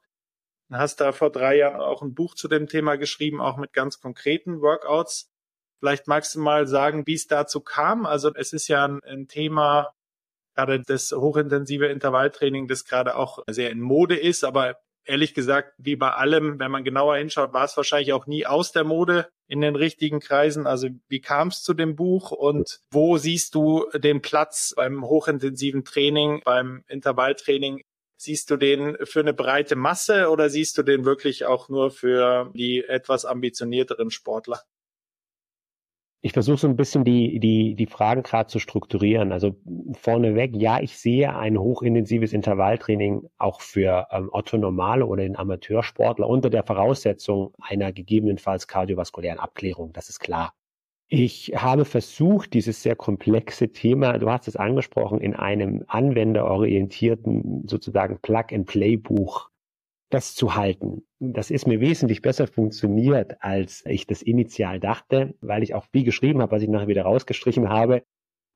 hast 0.71 1.01
da 1.01 1.13
vor 1.13 1.31
drei 1.31 1.57
Jahren 1.57 1.81
auch 1.81 2.03
ein 2.03 2.15
Buch 2.15 2.35
zu 2.35 2.49
dem 2.49 2.67
Thema 2.67 2.97
geschrieben, 2.97 3.41
auch 3.41 3.57
mit 3.57 3.73
ganz 3.73 4.01
konkreten 4.01 4.61
Workouts. 4.61 5.32
Vielleicht 5.83 6.07
magst 6.07 6.37
du 6.37 6.39
mal 6.39 6.69
sagen, 6.69 7.09
wie 7.09 7.15
es 7.15 7.27
dazu 7.27 7.61
kam. 7.61 8.07
Also 8.07 8.33
es 8.37 8.53
ist 8.53 8.69
ja 8.69 8.85
ein, 8.87 9.01
ein 9.03 9.27
Thema, 9.27 9.93
gerade 10.55 10.81
das 10.81 11.11
hochintensive 11.11 11.87
Intervalltraining, 11.87 12.69
das 12.69 12.85
gerade 12.85 13.17
auch 13.17 13.41
sehr 13.51 13.71
in 13.71 13.81
Mode 13.81 14.17
ist, 14.17 14.45
aber 14.45 14.77
ehrlich 15.05 15.35
gesagt, 15.35 15.75
wie 15.79 15.97
bei 15.97 16.13
allem, 16.13 16.61
wenn 16.61 16.71
man 16.71 16.85
genauer 16.85 17.17
hinschaut, 17.17 17.53
war 17.53 17.65
es 17.65 17.77
wahrscheinlich 17.77 18.13
auch 18.13 18.29
nie 18.29 18.47
aus 18.47 18.71
der 18.71 18.85
Mode 18.85 19.29
in 19.49 19.61
den 19.61 19.75
richtigen 19.75 20.21
Kreisen. 20.21 20.69
Also 20.69 20.87
wie 21.09 21.21
kam 21.21 21.49
es 21.49 21.65
zu 21.65 21.75
dem 21.75 21.97
Buch 21.97 22.31
und 22.31 22.79
wo 22.93 23.17
siehst 23.17 23.57
du 23.57 23.91
den 23.93 24.23
Platz 24.23 24.75
beim 24.77 25.05
hochintensiven 25.05 25.85
Training, 25.85 26.43
beim 26.45 26.85
Intervalltraining? 26.87 27.83
Siehst 28.21 28.53
du 28.53 28.57
den 28.57 28.97
für 29.03 29.19
eine 29.19 29.35
breite 29.35 29.75
Masse 29.75 30.31
oder 30.31 30.49
siehst 30.49 30.79
du 30.79 30.85
den 30.85 31.05
wirklich 31.05 31.45
auch 31.45 31.69
nur 31.69 31.91
für 31.91 32.53
die 32.55 32.85
etwas 32.85 33.25
ambitionierteren 33.25 34.13
Sportler? 34.13 34.63
Ich 36.25 36.33
versuche 36.33 36.57
so 36.57 36.69
ein 36.69 36.77
bisschen 36.77 37.03
die, 37.03 37.41
die, 37.41 37.75
die 37.75 37.87
Fragen 37.87 38.23
gerade 38.23 38.47
zu 38.47 38.61
strukturieren. 38.61 39.33
Also 39.33 39.57
vorneweg, 39.95 40.55
ja, 40.55 40.81
ich 40.81 40.97
sehe 40.97 41.37
ein 41.37 41.59
hochintensives 41.59 42.33
Intervalltraining 42.33 43.29
auch 43.39 43.61
für 43.61 44.07
ähm, 44.13 44.31
Otto 44.33 44.57
Normale 44.57 45.05
oder 45.05 45.25
den 45.25 45.37
Amateursportler 45.37 46.29
unter 46.29 46.49
der 46.49 46.63
Voraussetzung 46.63 47.53
einer 47.61 47.93
gegebenenfalls 47.93 48.69
kardiovaskulären 48.69 49.41
Abklärung. 49.41 49.93
Das 49.93 50.09
ist 50.09 50.21
klar. 50.21 50.55
Ich 51.09 51.53
habe 51.57 51.85
versucht, 51.85 52.55
dieses 52.55 52.83
sehr 52.83 52.95
komplexe 52.95 53.73
Thema, 53.73 54.17
du 54.17 54.31
hast 54.31 54.47
es 54.47 54.57
angesprochen, 54.57 55.21
in 55.21 55.35
einem 55.35 55.85
anwenderorientierten 55.89 57.67
sozusagen 57.67 58.19
Plug-and-Play-Buch 58.23 59.51
festzuhalten. 60.13 61.07
Das 61.21 61.51
ist 61.51 61.67
mir 61.67 61.81
wesentlich 61.81 62.21
besser 62.21 62.47
funktioniert, 62.47 63.37
als 63.41 63.83
ich 63.87 64.07
das 64.07 64.21
initial 64.21 64.79
dachte, 64.79 65.35
weil 65.41 65.63
ich 65.63 65.75
auch 65.75 65.87
viel 65.91 66.05
geschrieben 66.05 66.43
habe, 66.43 66.53
was 66.53 66.63
ich 66.63 66.69
nachher 66.69 66.87
wieder 66.87 67.05
rausgestrichen 67.05 67.71
habe 67.71 68.03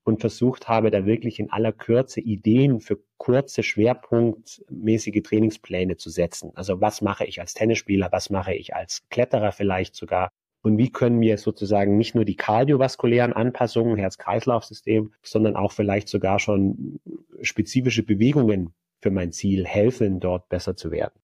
und 0.05 0.21
versucht 0.21 0.69
habe, 0.69 0.91
da 0.91 1.07
wirklich 1.07 1.41
in 1.41 1.51
aller 1.51 1.73
Kürze 1.73 2.21
Ideen 2.21 2.81
für 2.81 2.99
kurze, 3.17 3.63
schwerpunktmäßige 3.63 5.23
Trainingspläne 5.23 5.97
zu 5.97 6.11
setzen. 6.11 6.51
Also 6.55 6.83
was 6.83 7.01
mache 7.01 7.25
ich 7.25 7.41
als 7.41 7.55
Tennisspieler, 7.55 8.13
was 8.13 8.29
mache 8.29 8.53
ich 8.53 8.75
als 8.75 9.09
Kletterer 9.09 9.51
vielleicht 9.51 9.95
sogar 9.95 10.29
und 10.63 10.77
wie 10.77 10.93
können 10.93 11.23
wir 11.23 11.39
sozusagen 11.39 11.97
nicht 11.97 12.15
nur 12.15 12.27
die 12.27 12.37
kardiovaskulären 12.37 13.33
Anpassungen, 13.33 13.97
Herz-Kreislauf-System, 13.97 15.15
sondern 15.23 15.57
auch 15.57 15.73
vielleicht 15.73 16.09
sogar 16.09 16.39
schon 16.39 17.01
spezifische 17.41 18.03
Bewegungen 18.03 18.75
für 19.01 19.11
mein 19.11 19.33
Ziel 19.33 19.65
helfen, 19.65 20.21
dort 20.21 20.51
besser 20.51 20.77
zu 20.77 20.91
werden. 20.91 21.19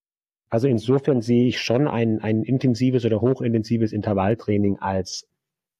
Also 0.53 0.67
insofern 0.67 1.23
sehe 1.23 1.47
ich 1.47 1.59
schon 1.59 1.87
ein, 1.87 2.21
ein 2.21 2.43
intensives 2.43 3.05
oder 3.05 3.21
hochintensives 3.21 3.91
Intervalltraining 3.91 4.77
als, 4.77 5.27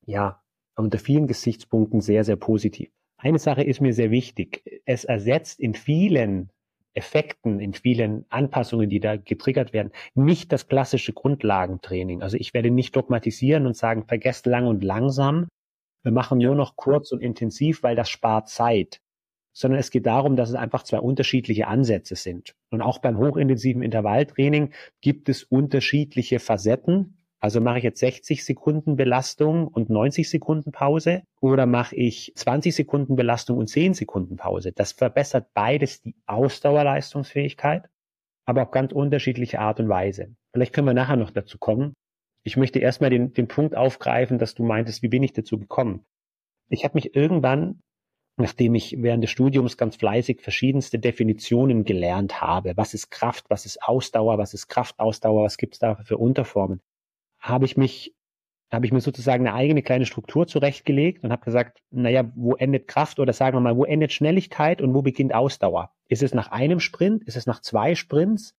ja, 0.07 0.41
unter 0.75 0.97
vielen 0.97 1.27
Gesichtspunkten 1.27 2.01
sehr, 2.01 2.23
sehr 2.23 2.37
positiv. 2.37 2.89
Eine 3.17 3.37
Sache 3.37 3.61
ist 3.61 3.81
mir 3.81 3.93
sehr 3.93 4.09
wichtig. 4.09 4.63
Es 4.85 5.03
ersetzt 5.03 5.59
in 5.59 5.75
vielen 5.75 6.49
Effekten, 6.95 7.59
in 7.59 7.75
vielen 7.75 8.25
Anpassungen, 8.29 8.89
die 8.89 8.99
da 8.99 9.15
getriggert 9.15 9.73
werden, 9.73 9.91
nicht 10.15 10.51
das 10.51 10.67
klassische 10.67 11.13
Grundlagentraining. 11.13 12.23
Also 12.23 12.37
ich 12.37 12.55
werde 12.55 12.71
nicht 12.71 12.95
dogmatisieren 12.95 13.67
und 13.67 13.77
sagen, 13.77 14.07
vergesst 14.07 14.47
lang 14.47 14.65
und 14.65 14.83
langsam. 14.83 15.49
Wir 16.01 16.11
machen 16.11 16.39
nur 16.39 16.55
noch 16.55 16.77
kurz 16.77 17.11
und 17.11 17.21
intensiv, 17.21 17.83
weil 17.83 17.95
das 17.95 18.09
spart 18.09 18.49
Zeit 18.49 19.01
sondern 19.53 19.79
es 19.79 19.91
geht 19.91 20.05
darum, 20.05 20.35
dass 20.35 20.49
es 20.49 20.55
einfach 20.55 20.83
zwei 20.83 20.99
unterschiedliche 20.99 21.67
Ansätze 21.67 22.15
sind. 22.15 22.55
Und 22.71 22.81
auch 22.81 22.97
beim 22.97 23.17
hochintensiven 23.17 23.83
Intervalltraining 23.83 24.73
gibt 25.01 25.29
es 25.29 25.43
unterschiedliche 25.43 26.39
Facetten. 26.39 27.17
Also 27.39 27.61
mache 27.61 27.77
ich 27.77 27.83
jetzt 27.83 27.99
60 27.99 28.43
Sekunden 28.43 28.95
Belastung 28.95 29.67
und 29.67 29.89
90 29.89 30.29
Sekunden 30.29 30.71
Pause 30.71 31.23
oder 31.41 31.65
mache 31.65 31.95
ich 31.95 32.31
20 32.35 32.73
Sekunden 32.73 33.15
Belastung 33.15 33.57
und 33.57 33.67
10 33.67 33.93
Sekunden 33.93 34.37
Pause. 34.37 34.71
Das 34.71 34.93
verbessert 34.93 35.47
beides 35.53 36.01
die 36.01 36.15
Ausdauerleistungsfähigkeit, 36.25 37.89
aber 38.45 38.63
auf 38.63 38.71
ganz 38.71 38.91
unterschiedliche 38.93 39.59
Art 39.59 39.79
und 39.79 39.89
Weise. 39.89 40.35
Vielleicht 40.53 40.73
können 40.73 40.87
wir 40.87 40.93
nachher 40.93 41.17
noch 41.17 41.31
dazu 41.31 41.57
kommen. 41.57 41.93
Ich 42.43 42.57
möchte 42.57 42.79
erstmal 42.79 43.09
den, 43.09 43.33
den 43.33 43.47
Punkt 43.47 43.75
aufgreifen, 43.75 44.39
dass 44.39 44.55
du 44.55 44.63
meintest, 44.63 45.03
wie 45.03 45.09
bin 45.09 45.23
ich 45.23 45.33
dazu 45.33 45.59
gekommen? 45.59 46.05
Ich 46.69 46.85
habe 46.85 46.95
mich 46.95 47.15
irgendwann 47.15 47.81
nachdem 48.35 48.73
ich 48.75 48.95
während 48.99 49.23
des 49.23 49.31
Studiums 49.31 49.77
ganz 49.77 49.95
fleißig 49.95 50.41
verschiedenste 50.41 50.97
Definitionen 50.97 51.85
gelernt 51.85 52.41
habe. 52.41 52.73
Was 52.75 52.93
ist 52.93 53.11
Kraft, 53.11 53.45
was 53.49 53.65
ist 53.65 53.83
Ausdauer, 53.83 54.37
was 54.37 54.53
ist 54.53 54.67
Kraftausdauer, 54.67 55.43
was 55.43 55.57
gibt 55.57 55.75
es 55.75 55.79
da 55.79 55.95
für 55.95 56.17
Unterformen? 56.17 56.81
Habe 57.39 57.65
ich 57.65 57.77
mich, 57.77 58.15
habe 58.71 58.85
ich 58.85 58.91
mir 58.91 59.01
sozusagen 59.01 59.47
eine 59.47 59.55
eigene 59.55 59.83
kleine 59.83 60.07
Struktur 60.07 60.47
zurechtgelegt 60.47 61.23
und 61.23 61.31
habe 61.31 61.45
gesagt, 61.45 61.83
naja, 61.91 62.31
wo 62.35 62.55
endet 62.55 62.87
Kraft 62.87 63.19
oder 63.19 63.33
sagen 63.33 63.55
wir 63.55 63.61
mal, 63.61 63.77
wo 63.77 63.85
endet 63.85 64.11
Schnelligkeit 64.11 64.81
und 64.81 64.95
wo 64.95 65.03
beginnt 65.03 65.35
Ausdauer? 65.35 65.91
Ist 66.07 66.23
es 66.23 66.33
nach 66.33 66.51
einem 66.51 66.79
Sprint? 66.79 67.23
Ist 67.25 67.37
es 67.37 67.45
nach 67.45 67.61
zwei 67.61 67.93
Sprints? 67.93 68.55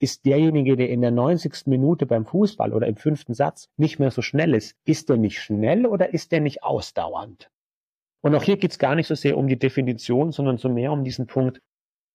Ist 0.00 0.26
derjenige, 0.26 0.76
der 0.76 0.88
in 0.88 1.00
der 1.00 1.12
90. 1.12 1.66
Minute 1.66 2.06
beim 2.06 2.26
Fußball 2.26 2.72
oder 2.72 2.88
im 2.88 2.96
fünften 2.96 3.34
Satz 3.34 3.68
nicht 3.76 4.00
mehr 4.00 4.10
so 4.10 4.20
schnell 4.20 4.52
ist, 4.52 4.76
ist 4.84 5.08
der 5.08 5.16
nicht 5.16 5.38
schnell 5.40 5.86
oder 5.86 6.12
ist 6.12 6.32
der 6.32 6.40
nicht 6.40 6.64
ausdauernd? 6.64 7.51
Und 8.22 8.34
auch 8.34 8.42
hier 8.42 8.56
geht 8.56 8.70
es 8.70 8.78
gar 8.78 8.94
nicht 8.94 9.08
so 9.08 9.14
sehr 9.14 9.36
um 9.36 9.48
die 9.48 9.58
Definition, 9.58 10.32
sondern 10.32 10.56
so 10.56 10.68
mehr 10.68 10.92
um 10.92 11.04
diesen 11.04 11.26
Punkt, 11.26 11.60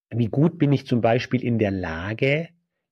wie 0.09 0.27
gut 0.27 0.57
bin 0.57 0.71
ich 0.71 0.87
zum 0.87 1.01
Beispiel 1.01 1.43
in 1.43 1.59
der 1.59 1.71
Lage, 1.71 2.49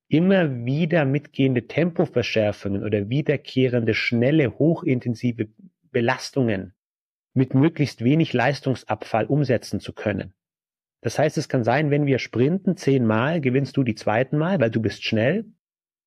immer 0.07 0.65
wieder 0.65 1.05
mitgehende 1.05 1.67
Tempoverschärfungen 1.67 2.83
oder 2.83 3.09
wiederkehrende, 3.09 3.93
schnelle, 3.93 4.59
hochintensive 4.59 5.47
Belastungen 5.91 6.73
mit 7.33 7.53
möglichst 7.53 8.03
wenig 8.03 8.33
Leistungsabfall 8.33 9.25
umsetzen 9.25 9.79
zu 9.79 9.93
können. 9.93 10.33
Das 11.01 11.17
heißt, 11.19 11.37
es 11.37 11.49
kann 11.49 11.63
sein, 11.63 11.91
wenn 11.91 12.05
wir 12.05 12.19
sprinten 12.19 12.77
zehnmal, 12.77 13.41
gewinnst 13.41 13.77
du 13.77 13.83
die 13.83 13.95
zweiten 13.95 14.37
Mal, 14.37 14.59
weil 14.59 14.71
du 14.71 14.81
bist 14.81 15.03
schnell 15.03 15.45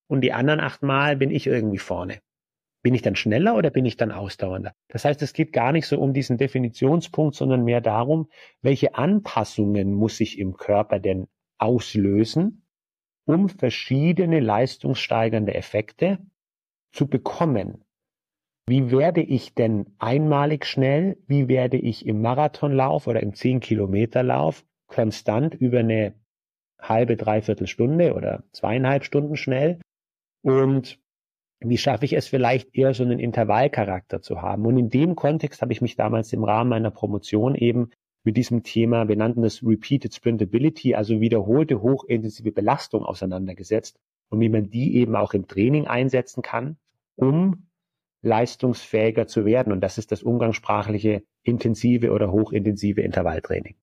und 0.08 0.22
die 0.22 0.32
anderen 0.32 0.60
achtmal 0.60 1.16
bin 1.16 1.30
ich 1.30 1.46
irgendwie 1.46 1.78
vorne. 1.78 2.18
Bin 2.82 2.94
ich 2.94 3.02
dann 3.02 3.16
schneller 3.16 3.56
oder 3.56 3.70
bin 3.70 3.84
ich 3.84 3.96
dann 3.96 4.12
ausdauernder? 4.12 4.72
Das 4.88 5.04
heißt, 5.04 5.20
es 5.22 5.32
geht 5.32 5.52
gar 5.52 5.72
nicht 5.72 5.86
so 5.86 5.98
um 5.98 6.12
diesen 6.12 6.38
Definitionspunkt, 6.38 7.34
sondern 7.34 7.64
mehr 7.64 7.80
darum, 7.80 8.28
welche 8.62 8.94
Anpassungen 8.94 9.94
muss 9.94 10.20
ich 10.20 10.38
im 10.38 10.56
Körper 10.56 11.00
denn 11.00 11.26
auslösen, 11.58 12.66
um 13.26 13.48
verschiedene 13.48 14.40
leistungssteigernde 14.40 15.54
Effekte 15.54 16.18
zu 16.92 17.08
bekommen. 17.08 17.84
Wie 18.68 18.90
werde 18.90 19.22
ich 19.22 19.54
denn 19.54 19.94
einmalig 19.98 20.66
schnell? 20.66 21.16
Wie 21.26 21.48
werde 21.48 21.78
ich 21.78 22.06
im 22.06 22.20
Marathonlauf 22.20 23.06
oder 23.06 23.22
im 23.22 23.32
10-Kilometer-Lauf 23.32 24.64
konstant 24.86 25.54
über 25.54 25.80
eine 25.80 26.14
halbe, 26.78 27.16
dreiviertel 27.16 27.66
Stunde 27.66 28.14
oder 28.14 28.44
zweieinhalb 28.52 29.04
Stunden 29.04 29.36
schnell? 29.36 29.80
Und 30.42 31.00
wie 31.60 31.78
schaffe 31.78 32.04
ich 32.04 32.12
es 32.12 32.28
vielleicht 32.28 32.74
eher 32.74 32.94
so 32.94 33.02
einen 33.02 33.18
Intervallcharakter 33.18 34.22
zu 34.22 34.42
haben? 34.42 34.64
Und 34.66 34.78
in 34.78 34.90
dem 34.90 35.16
Kontext 35.16 35.60
habe 35.60 35.72
ich 35.72 35.80
mich 35.80 35.96
damals 35.96 36.32
im 36.32 36.44
Rahmen 36.44 36.70
meiner 36.70 36.90
Promotion 36.90 37.54
eben 37.54 37.90
mit 38.24 38.36
diesem 38.36 38.62
Thema, 38.62 39.08
wir 39.08 39.16
nannten 39.16 39.42
das 39.42 39.62
Repeated 39.62 40.14
Sprintability, 40.14 40.94
also 40.94 41.20
wiederholte 41.20 41.80
hochintensive 41.80 42.52
Belastung 42.52 43.04
auseinandergesetzt 43.04 43.98
und 44.28 44.40
wie 44.40 44.48
man 44.48 44.70
die 44.70 44.96
eben 44.96 45.16
auch 45.16 45.34
im 45.34 45.46
Training 45.46 45.86
einsetzen 45.86 46.42
kann, 46.42 46.76
um 47.16 47.68
leistungsfähiger 48.22 49.26
zu 49.26 49.44
werden. 49.44 49.72
Und 49.72 49.80
das 49.80 49.98
ist 49.98 50.12
das 50.12 50.22
umgangssprachliche 50.22 51.22
intensive 51.42 52.10
oder 52.10 52.30
hochintensive 52.30 53.00
Intervalltraining. 53.00 53.76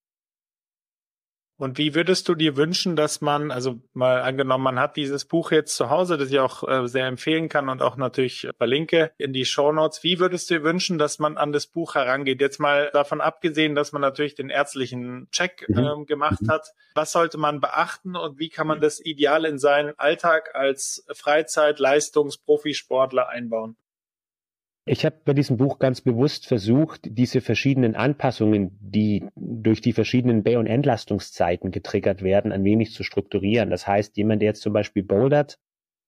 Und 1.58 1.78
wie 1.78 1.96
würdest 1.96 2.28
du 2.28 2.36
dir 2.36 2.58
wünschen, 2.58 2.98
dass 2.98 3.22
man, 3.22 3.50
also 3.50 3.80
mal 3.94 4.22
angenommen, 4.22 4.66
man 4.66 4.80
hat 4.80 4.98
dieses 4.98 5.24
Buch 5.24 5.52
jetzt 5.52 5.74
zu 5.76 5.90
Hause, 5.90 6.18
das 6.18 6.30
ich 6.30 6.40
auch 6.40 6.68
äh, 6.68 6.86
sehr 6.88 7.08
empfehlen 7.08 7.48
kann 7.48 7.70
und 7.70 7.82
auch 7.82 7.96
natürlich 7.96 8.50
verlinke 8.58 9.14
in 9.18 9.32
die 9.32 9.46
Show 9.46 9.72
Notes. 9.72 10.04
Wie 10.04 10.20
würdest 10.20 10.50
du 10.50 10.56
dir 10.56 10.64
wünschen, 10.64 10.98
dass 10.98 11.18
man 11.18 11.38
an 11.38 11.54
das 11.54 11.68
Buch 11.68 11.96
herangeht? 11.96 12.42
Jetzt 12.42 12.60
mal 12.60 12.90
davon 12.92 13.22
abgesehen, 13.22 13.74
dass 13.74 13.94
man 13.94 14.02
natürlich 14.02 14.36
den 14.36 14.50
ärztlichen 14.50 15.30
Check 15.32 15.66
mhm. 15.70 15.78
ähm, 15.78 16.06
gemacht 16.06 16.42
mhm. 16.42 16.50
hat. 16.50 16.74
Was 16.94 17.14
sollte 17.14 17.38
man 17.38 17.62
beachten 17.62 18.18
und 18.18 18.38
wie 18.38 18.50
kann 18.50 18.68
man 18.68 18.82
das 18.82 19.00
ideal 19.00 19.46
in 19.46 19.58
seinen 19.58 19.98
Alltag 19.98 20.54
als 20.56 21.06
Freizeit-Leistungs-Profisportler 21.14 23.30
einbauen? 23.30 23.78
Ich 24.88 25.04
habe 25.04 25.20
bei 25.26 25.34
diesem 25.34 25.58
Buch 25.58 25.80
ganz 25.80 26.02
bewusst 26.02 26.46
versucht, 26.46 27.02
diese 27.06 27.42
verschiedenen 27.42 27.96
Anpassungen, 27.96 28.78
die 28.80 29.28
durch 29.36 29.82
die 29.82 29.94
verschiedenen 29.94 30.44
Bay- 30.44 30.58
und 30.58 30.68
Entlastungszeiten 30.68 31.72
getriggert 31.72 32.22
werden, 32.22 32.52
ein 32.52 32.64
wenig 32.64 32.94
zu 32.94 33.04
strukturieren. 33.04 33.72
Das 33.72 33.88
heißt, 33.88 34.16
jemand, 34.16 34.44
der 34.44 34.50
jetzt 34.50 34.62
zum 34.62 34.74
Beispiel 34.74 35.02
bouldert, 35.02 35.58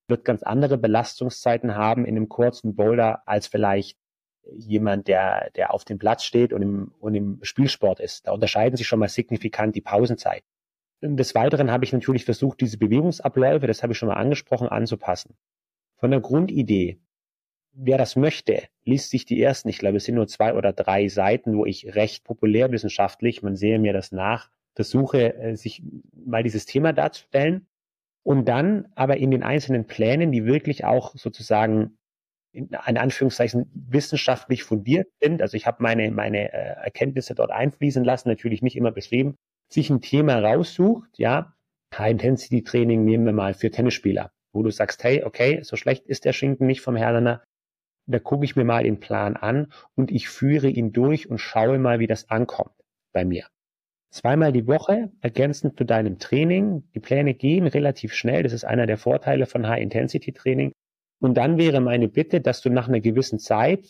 wird 0.07 0.25
ganz 0.25 0.43
andere 0.43 0.77
Belastungszeiten 0.77 1.75
haben 1.75 2.05
in 2.05 2.15
einem 2.15 2.29
kurzen 2.29 2.75
Boulder 2.75 3.27
als 3.27 3.47
vielleicht 3.47 3.97
jemand, 4.55 5.07
der, 5.07 5.49
der 5.55 5.73
auf 5.73 5.83
dem 5.83 5.97
Platz 5.97 6.23
steht 6.23 6.53
und 6.53 6.61
im, 6.61 6.93
und 6.99 7.15
im 7.15 7.39
Spielsport 7.41 7.99
ist. 7.99 8.27
Da 8.27 8.31
unterscheiden 8.31 8.77
sich 8.77 8.87
schon 8.87 8.99
mal 8.99 9.09
signifikant 9.09 9.75
die 9.75 9.81
Pausenzeiten. 9.81 10.47
Des 11.01 11.33
Weiteren 11.33 11.71
habe 11.71 11.83
ich 11.83 11.93
natürlich 11.93 12.25
versucht, 12.25 12.61
diese 12.61 12.77
Bewegungsabläufe, 12.77 13.65
das 13.65 13.81
habe 13.81 13.93
ich 13.93 13.99
schon 13.99 14.09
mal 14.09 14.15
angesprochen, 14.15 14.67
anzupassen. 14.67 15.35
Von 15.97 16.11
der 16.11 16.21
Grundidee, 16.21 16.99
wer 17.77 17.97
das 17.97 18.15
möchte, 18.15 18.63
liest 18.85 19.11
sich 19.11 19.25
die 19.25 19.41
ersten, 19.41 19.69
ich 19.69 19.77
glaube, 19.77 19.97
es 19.97 20.05
sind 20.05 20.15
nur 20.15 20.27
zwei 20.27 20.53
oder 20.53 20.73
drei 20.73 21.07
Seiten, 21.07 21.55
wo 21.55 21.65
ich 21.65 21.95
recht 21.95 22.23
populärwissenschaftlich, 22.23 23.43
man 23.43 23.55
sehe 23.55 23.79
mir 23.79 23.93
das 23.93 24.11
nach, 24.11 24.49
versuche, 24.75 25.35
äh, 25.35 25.55
sich 25.55 25.83
mal 26.13 26.43
dieses 26.43 26.65
Thema 26.65 26.93
darzustellen. 26.93 27.67
Und 28.23 28.45
dann 28.45 28.89
aber 28.95 29.17
in 29.17 29.31
den 29.31 29.43
einzelnen 29.43 29.87
Plänen, 29.87 30.31
die 30.31 30.45
wirklich 30.45 30.83
auch 30.83 31.15
sozusagen 31.15 31.97
in, 32.51 32.75
Anführungszeichen 32.75 33.71
wissenschaftlich 33.73 34.63
fundiert 34.63 35.07
sind, 35.21 35.41
also 35.41 35.55
ich 35.55 35.65
habe 35.65 35.81
meine, 35.81 36.11
meine 36.11 36.51
äh, 36.51 36.75
Erkenntnisse 36.83 37.35
dort 37.35 37.51
einfließen 37.51 38.03
lassen, 38.03 38.27
natürlich 38.27 38.61
nicht 38.61 38.75
immer 38.75 38.91
beschrieben, 38.91 39.35
sich 39.71 39.89
ein 39.89 40.01
Thema 40.01 40.39
raussucht, 40.39 41.17
ja, 41.17 41.53
High-Intensity-Training 41.97 43.05
nehmen 43.05 43.25
wir 43.25 43.33
mal 43.33 43.53
für 43.53 43.71
Tennisspieler, 43.71 44.31
wo 44.53 44.63
du 44.63 44.71
sagst, 44.71 45.03
hey, 45.03 45.23
okay, 45.23 45.61
so 45.63 45.77
schlecht 45.77 46.05
ist 46.07 46.25
der 46.25 46.33
Schinken 46.33 46.67
nicht 46.67 46.81
vom 46.81 46.95
Herner, 46.95 47.43
da 48.07 48.19
gucke 48.19 48.45
ich 48.45 48.55
mir 48.55 48.63
mal 48.63 48.83
den 48.83 48.99
Plan 48.99 49.35
an 49.35 49.71
und 49.95 50.11
ich 50.11 50.29
führe 50.29 50.69
ihn 50.69 50.93
durch 50.93 51.29
und 51.29 51.39
schaue 51.39 51.77
mal, 51.77 51.99
wie 51.99 52.07
das 52.07 52.29
ankommt 52.29 52.71
bei 53.11 53.25
mir. 53.25 53.45
Zweimal 54.09 54.53
die 54.53 54.67
Woche, 54.67 55.11
ergänzend 55.21 55.77
zu 55.77 55.83
deinem 55.83 56.17
Training. 56.17 56.83
Die 56.95 56.99
Pläne 57.01 57.33
gehen 57.33 57.67
relativ 57.67 58.13
schnell. 58.13 58.43
Das 58.43 58.53
ist 58.53 58.63
einer 58.63 58.87
der 58.87 58.97
Vorteile 58.97 59.45
von 59.45 59.67
High-Intensity-Training. 59.67 60.71
Und 61.19 61.35
dann 61.35 61.57
wäre 61.57 61.81
meine 61.81 62.07
Bitte, 62.07 62.39
dass 62.39 62.61
du 62.61 62.69
nach 62.69 62.87
einer 62.87 63.01
gewissen 63.01 63.39
Zeit, 63.39 63.85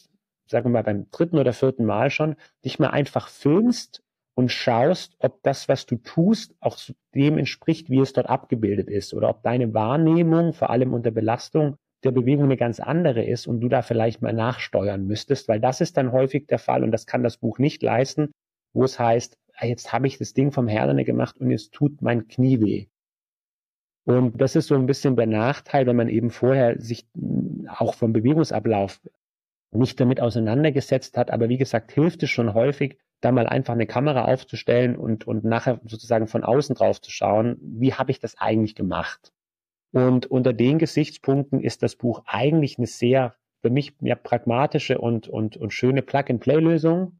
sagen 0.50 0.66
wir 0.66 0.72
mal 0.72 0.84
beim 0.84 1.10
dritten 1.12 1.38
oder 1.38 1.54
vierten 1.54 1.86
Mal 1.86 2.10
schon, 2.10 2.36
dich 2.66 2.80
mal 2.80 2.90
einfach 2.90 3.28
filmst 3.28 4.02
und 4.34 4.52
schaust, 4.52 5.16
ob 5.20 5.44
das, 5.44 5.70
was 5.70 5.86
du 5.86 5.98
tust, 5.98 6.56
auch 6.62 6.78
dem 7.14 7.38
entspricht, 7.38 7.90
wie 7.90 8.00
es 8.00 8.14
dort 8.14 8.28
abgebildet 8.28 8.90
ist 8.90 9.14
oder 9.14 9.30
ob 9.30 9.44
deine 9.44 9.74
Wahrnehmung, 9.74 10.54
vor 10.54 10.72
allem 10.72 10.94
unter 10.94 11.12
Belastung 11.12 11.78
der 12.08 12.22
Bewegung 12.22 12.46
eine 12.46 12.58
ganz 12.58 12.80
andere 12.80 13.24
ist 13.24 13.48
und 13.48 13.60
du 13.62 13.70
da 13.70 13.82
vielleicht 13.82 14.22
mal 14.22 14.34
nachsteuern 14.34 15.06
müsstest, 15.06 15.48
weil 15.48 15.60
das 15.60 15.82
ist 15.82 15.98
dann 15.98 16.12
häufig 16.12 16.48
der 16.48 16.60
Fall 16.60 16.84
und 16.84 16.92
das 16.92 17.06
kann 17.06 17.24
das 17.24 17.38
Buch 17.38 17.60
nicht 17.60 17.84
leisten, 17.84 18.32
wo 18.74 18.84
es 18.84 19.00
heißt, 19.00 19.38
ah, 19.56 19.66
jetzt 19.66 19.94
habe 19.94 20.08
ich 20.08 20.18
das 20.18 20.34
Ding 20.34 20.52
vom 20.52 20.68
Herne 20.68 21.04
gemacht 21.06 21.38
und 21.40 21.52
es 21.52 21.70
tut 21.70 22.02
mein 22.02 22.28
Knie 22.28 22.62
weh. 22.62 22.88
Und 24.06 24.40
das 24.40 24.56
ist 24.56 24.68
so 24.68 24.76
ein 24.76 24.86
bisschen 24.86 25.18
der 25.18 25.28
Nachteil, 25.28 25.86
wenn 25.86 25.98
man 25.98 26.08
eben 26.08 26.30
vorher 26.30 26.80
sich 26.80 27.08
auch 27.68 27.94
vom 27.94 28.14
Bewegungsablauf 28.14 29.02
nicht 29.72 30.00
damit 30.00 30.22
auseinandergesetzt 30.22 31.18
hat. 31.18 31.30
Aber 31.30 31.50
wie 31.50 31.58
gesagt, 31.58 31.92
hilft 31.92 32.24
es 32.24 32.30
schon 32.30 32.54
häufig, 32.54 32.98
da 33.20 33.32
mal 33.32 33.48
einfach 33.48 33.74
eine 33.74 33.88
Kamera 33.88 34.26
aufzustellen 34.26 34.96
und, 34.96 35.28
und 35.28 35.44
nachher 35.44 35.82
sozusagen 35.86 36.28
von 36.28 36.44
außen 36.44 36.76
drauf 36.76 37.02
zu 37.02 37.12
schauen, 37.12 37.58
wie 37.62 37.94
habe 37.94 38.12
ich 38.12 38.20
das 38.20 38.38
eigentlich 38.38 38.76
gemacht? 38.76 39.34
Und 39.92 40.26
unter 40.26 40.54
den 40.54 40.80
Gesichtspunkten 40.80 41.62
ist 41.62 41.84
das 41.84 41.96
Buch 41.96 42.24
eigentlich 42.26 42.78
eine 42.78 42.88
sehr, 42.88 43.36
für 43.62 43.70
mich 43.70 43.94
ja, 44.02 44.16
pragmatische 44.16 44.98
und, 44.98 45.28
und, 45.28 45.58
und 45.58 45.72
schöne 45.72 46.02
Plug-and-Play-Lösung. 46.02 47.20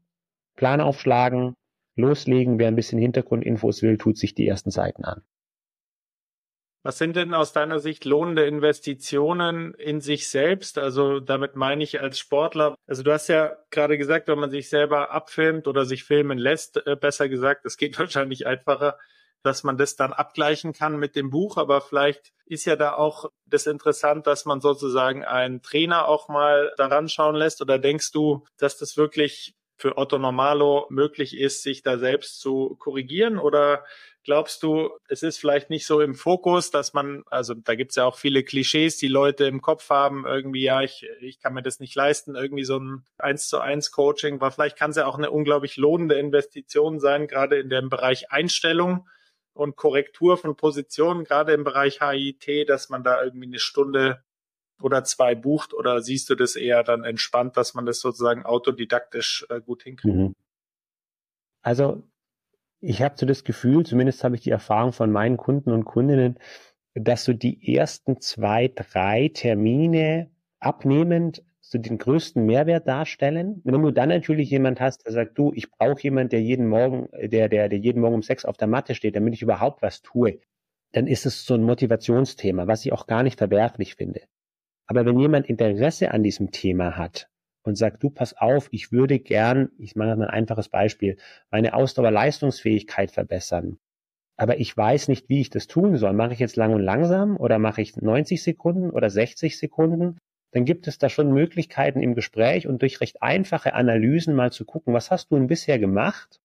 Plan 0.56 0.80
aufschlagen, 0.80 1.54
loslegen. 1.96 2.58
Wer 2.58 2.68
ein 2.68 2.76
bisschen 2.76 2.98
Hintergrundinfos 2.98 3.82
will, 3.82 3.96
tut 3.96 4.18
sich 4.18 4.34
die 4.34 4.46
ersten 4.46 4.70
Seiten 4.70 5.04
an. 5.04 5.22
Was 6.84 6.98
sind 6.98 7.16
denn 7.16 7.34
aus 7.34 7.52
deiner 7.52 7.80
Sicht 7.80 8.04
lohnende 8.04 8.46
Investitionen 8.46 9.74
in 9.74 10.00
sich 10.00 10.28
selbst? 10.28 10.78
Also 10.78 11.20
damit 11.20 11.56
meine 11.56 11.82
ich 11.82 12.00
als 12.00 12.18
Sportler. 12.18 12.76
Also 12.86 13.02
du 13.02 13.12
hast 13.12 13.28
ja 13.28 13.56
gerade 13.70 13.98
gesagt, 13.98 14.28
wenn 14.28 14.38
man 14.38 14.50
sich 14.50 14.68
selber 14.68 15.10
abfilmt 15.10 15.66
oder 15.66 15.84
sich 15.84 16.04
filmen 16.04 16.38
lässt, 16.38 16.86
äh, 16.86 16.96
besser 16.96 17.28
gesagt, 17.28 17.64
das 17.64 17.76
geht 17.76 17.98
wahrscheinlich 17.98 18.46
einfacher, 18.46 18.96
dass 19.42 19.64
man 19.64 19.76
das 19.76 19.96
dann 19.96 20.12
abgleichen 20.12 20.72
kann 20.72 20.96
mit 20.96 21.16
dem 21.16 21.30
Buch. 21.30 21.56
Aber 21.56 21.80
vielleicht 21.80 22.32
ist 22.46 22.64
ja 22.64 22.76
da 22.76 22.94
auch 22.94 23.30
das 23.46 23.66
interessant, 23.66 24.26
dass 24.26 24.44
man 24.44 24.60
sozusagen 24.60 25.24
einen 25.24 25.62
Trainer 25.62 26.08
auch 26.08 26.28
mal 26.28 26.72
daran 26.76 27.08
schauen 27.08 27.34
lässt. 27.34 27.60
Oder 27.60 27.78
denkst 27.78 28.12
du, 28.12 28.44
dass 28.58 28.76
das 28.78 28.96
wirklich 28.96 29.54
für 29.76 29.96
Otto 29.96 30.18
Normalo 30.18 30.86
möglich 30.90 31.36
ist, 31.36 31.62
sich 31.62 31.82
da 31.82 31.98
selbst 31.98 32.40
zu 32.40 32.76
korrigieren? 32.78 33.38
Oder 33.38 33.84
Glaubst 34.28 34.62
du, 34.62 34.90
es 35.08 35.22
ist 35.22 35.38
vielleicht 35.38 35.70
nicht 35.70 35.86
so 35.86 36.02
im 36.02 36.14
Fokus, 36.14 36.70
dass 36.70 36.92
man, 36.92 37.24
also 37.30 37.54
da 37.54 37.74
gibt's 37.74 37.96
ja 37.96 38.04
auch 38.04 38.18
viele 38.18 38.42
Klischees, 38.44 38.98
die 38.98 39.08
Leute 39.08 39.46
im 39.46 39.62
Kopf 39.62 39.88
haben, 39.88 40.26
irgendwie, 40.26 40.64
ja, 40.64 40.82
ich, 40.82 41.08
ich 41.22 41.40
kann 41.40 41.54
mir 41.54 41.62
das 41.62 41.80
nicht 41.80 41.94
leisten, 41.94 42.34
irgendwie 42.34 42.64
so 42.64 42.78
ein 42.78 43.06
eins 43.16 43.48
zu 43.48 43.58
eins 43.58 43.90
Coaching, 43.90 44.34
aber 44.34 44.50
vielleicht 44.50 44.76
kann 44.76 44.90
es 44.90 44.98
ja 44.98 45.06
auch 45.06 45.16
eine 45.16 45.30
unglaublich 45.30 45.78
lohnende 45.78 46.16
Investition 46.16 47.00
sein, 47.00 47.26
gerade 47.26 47.58
in 47.58 47.70
dem 47.70 47.88
Bereich 47.88 48.30
Einstellung 48.30 49.08
und 49.58 49.76
Korrektur 49.76 50.36
von 50.36 50.56
Positionen, 50.56 51.24
gerade 51.24 51.52
im 51.52 51.64
Bereich 51.64 52.00
HIT, 52.00 52.68
dass 52.68 52.88
man 52.88 53.02
da 53.02 53.22
irgendwie 53.22 53.46
eine 53.46 53.58
Stunde 53.58 54.22
oder 54.80 55.02
zwei 55.02 55.34
bucht 55.34 55.74
oder 55.74 56.00
siehst 56.00 56.30
du 56.30 56.36
das 56.36 56.54
eher 56.54 56.84
dann 56.84 57.02
entspannt, 57.02 57.56
dass 57.56 57.74
man 57.74 57.84
das 57.84 58.00
sozusagen 58.00 58.44
autodidaktisch 58.44 59.46
äh, 59.50 59.60
gut 59.60 59.82
hinkriegt? 59.82 60.14
Mhm. 60.14 60.34
Also 61.62 62.04
ich 62.80 63.02
habe 63.02 63.16
so 63.18 63.26
das 63.26 63.42
Gefühl, 63.42 63.84
zumindest 63.84 64.22
habe 64.22 64.36
ich 64.36 64.42
die 64.42 64.50
Erfahrung 64.50 64.92
von 64.92 65.10
meinen 65.10 65.36
Kunden 65.36 65.72
und 65.72 65.84
Kundinnen, 65.84 66.38
dass 66.94 67.24
so 67.24 67.32
die 67.32 67.74
ersten 67.74 68.20
zwei, 68.20 68.68
drei 68.68 69.30
Termine 69.34 70.30
abnehmend 70.60 71.42
so 71.70 71.78
den 71.78 71.98
größten 71.98 72.44
Mehrwert 72.44 72.88
darstellen. 72.88 73.60
Wenn 73.64 73.82
du 73.82 73.90
dann 73.90 74.08
natürlich 74.08 74.50
jemand 74.50 74.80
hast, 74.80 75.04
der 75.04 75.12
sagt, 75.12 75.36
du, 75.36 75.52
ich 75.54 75.70
brauche 75.70 76.02
jemand, 76.02 76.32
der 76.32 76.40
jeden 76.40 76.66
Morgen, 76.66 77.08
der, 77.12 77.48
der, 77.48 77.68
der 77.68 77.78
jeden 77.78 78.00
Morgen 78.00 78.14
um 78.14 78.22
sechs 78.22 78.46
auf 78.46 78.56
der 78.56 78.68
Matte 78.68 78.94
steht, 78.94 79.16
damit 79.16 79.34
ich 79.34 79.42
überhaupt 79.42 79.82
was 79.82 80.00
tue, 80.00 80.40
dann 80.92 81.06
ist 81.06 81.26
es 81.26 81.44
so 81.44 81.54
ein 81.54 81.62
Motivationsthema, 81.62 82.66
was 82.66 82.86
ich 82.86 82.92
auch 82.92 83.06
gar 83.06 83.22
nicht 83.22 83.38
verwerflich 83.38 83.96
finde. 83.96 84.22
Aber 84.86 85.04
wenn 85.04 85.18
jemand 85.18 85.46
Interesse 85.46 86.12
an 86.12 86.22
diesem 86.22 86.50
Thema 86.50 86.96
hat 86.96 87.28
und 87.62 87.76
sagt, 87.76 88.02
du 88.02 88.08
pass 88.08 88.34
auf, 88.34 88.68
ich 88.70 88.90
würde 88.90 89.18
gern, 89.18 89.68
ich 89.78 89.94
mache 89.94 90.16
mal 90.16 90.28
ein 90.28 90.34
einfaches 90.34 90.70
Beispiel, 90.70 91.18
meine 91.50 91.74
Ausdauerleistungsfähigkeit 91.74 93.10
verbessern. 93.10 93.78
Aber 94.38 94.58
ich 94.58 94.74
weiß 94.74 95.08
nicht, 95.08 95.28
wie 95.28 95.40
ich 95.42 95.50
das 95.50 95.66
tun 95.66 95.96
soll. 95.96 96.14
Mache 96.14 96.32
ich 96.32 96.38
jetzt 96.38 96.56
lang 96.56 96.72
und 96.72 96.80
langsam 96.80 97.36
oder 97.36 97.58
mache 97.58 97.82
ich 97.82 97.96
90 97.96 98.42
Sekunden 98.42 98.88
oder 98.88 99.10
60 99.10 99.58
Sekunden? 99.58 100.16
Dann 100.52 100.64
gibt 100.64 100.88
es 100.88 100.98
da 100.98 101.08
schon 101.08 101.32
Möglichkeiten 101.32 102.00
im 102.00 102.14
Gespräch 102.14 102.66
und 102.66 102.82
durch 102.82 103.00
recht 103.00 103.22
einfache 103.22 103.74
Analysen 103.74 104.34
mal 104.34 104.50
zu 104.50 104.64
gucken, 104.64 104.94
was 104.94 105.10
hast 105.10 105.30
du 105.30 105.36
denn 105.36 105.46
bisher 105.46 105.78
gemacht? 105.78 106.40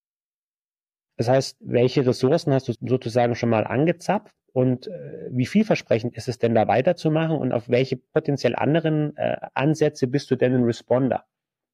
Das 1.18 1.30
heißt, 1.30 1.58
welche 1.62 2.06
Ressourcen 2.06 2.54
hast 2.54 2.68
du 2.68 2.74
sozusagen 2.82 3.36
schon 3.36 3.50
mal 3.50 3.66
angezapft 3.66 4.34
und 4.52 4.88
äh, 4.88 5.30
wie 5.32 5.46
vielversprechend 5.46 6.16
ist 6.16 6.28
es 6.28 6.40
denn 6.40 6.56
da 6.56 6.68
weiterzumachen 6.68 7.38
und 7.38 7.52
auf 7.54 7.70
welche 7.70 7.98
potenziell 7.98 8.56
anderen 8.56 9.16
äh, 9.18 9.38
Ansätze 9.54 10.08
bist 10.08 10.32
du 10.32 10.36
denn 10.36 10.54
ein 10.54 10.64
Responder? 10.64 11.26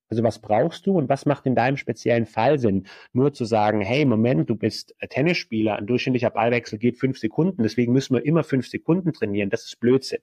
Also 0.09 0.23
was 0.23 0.39
brauchst 0.39 0.87
du 0.87 0.97
und 0.97 1.07
was 1.07 1.25
macht 1.25 1.45
in 1.45 1.55
deinem 1.55 1.77
speziellen 1.77 2.25
Fall 2.25 2.57
Sinn? 2.57 2.87
Nur 3.13 3.31
zu 3.33 3.45
sagen, 3.45 3.81
hey, 3.81 4.05
Moment, 4.05 4.49
du 4.49 4.55
bist 4.55 4.95
Tennisspieler, 5.07 5.75
ein 5.75 5.87
durchschnittlicher 5.87 6.31
Ballwechsel 6.31 6.79
geht 6.79 6.97
fünf 6.97 7.19
Sekunden, 7.19 7.61
deswegen 7.63 7.93
müssen 7.93 8.15
wir 8.15 8.25
immer 8.25 8.43
fünf 8.43 8.67
Sekunden 8.67 9.13
trainieren. 9.13 9.51
Das 9.51 9.65
ist 9.65 9.79
Blödsinn. 9.79 10.21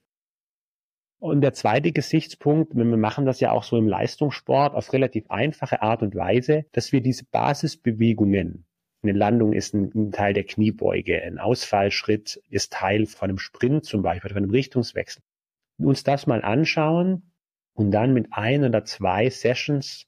Und 1.19 1.41
der 1.41 1.53
zweite 1.53 1.91
Gesichtspunkt, 1.91 2.75
wir 2.75 2.85
machen 2.85 3.25
das 3.25 3.39
ja 3.39 3.51
auch 3.51 3.63
so 3.63 3.77
im 3.77 3.87
Leistungssport 3.87 4.75
auf 4.75 4.93
relativ 4.93 5.29
einfache 5.29 5.81
Art 5.81 6.03
und 6.03 6.15
Weise, 6.15 6.65
dass 6.73 6.91
wir 6.91 7.01
diese 7.01 7.25
Basisbewegungen 7.25 8.67
eine 9.03 9.17
Landung 9.17 9.53
ist 9.53 9.73
ein, 9.73 10.11
Teil 10.11 10.33
der 10.33 10.43
Kniebeuge. 10.43 11.21
Ein 11.23 11.39
Ausfallschritt 11.39 12.41
ist 12.49 12.73
Teil 12.73 13.05
von 13.05 13.29
einem 13.29 13.37
Sprint 13.37 13.85
zum 13.85 14.01
Beispiel, 14.01 14.29
von 14.29 14.37
einem 14.37 14.51
Richtungswechsel. 14.51 15.21
Uns 15.77 16.03
das 16.03 16.27
mal 16.27 16.43
anschauen 16.43 17.31
und 17.73 17.91
dann 17.91 18.13
mit 18.13 18.27
ein 18.31 18.63
oder 18.63 18.85
zwei 18.85 19.29
Sessions 19.29 20.07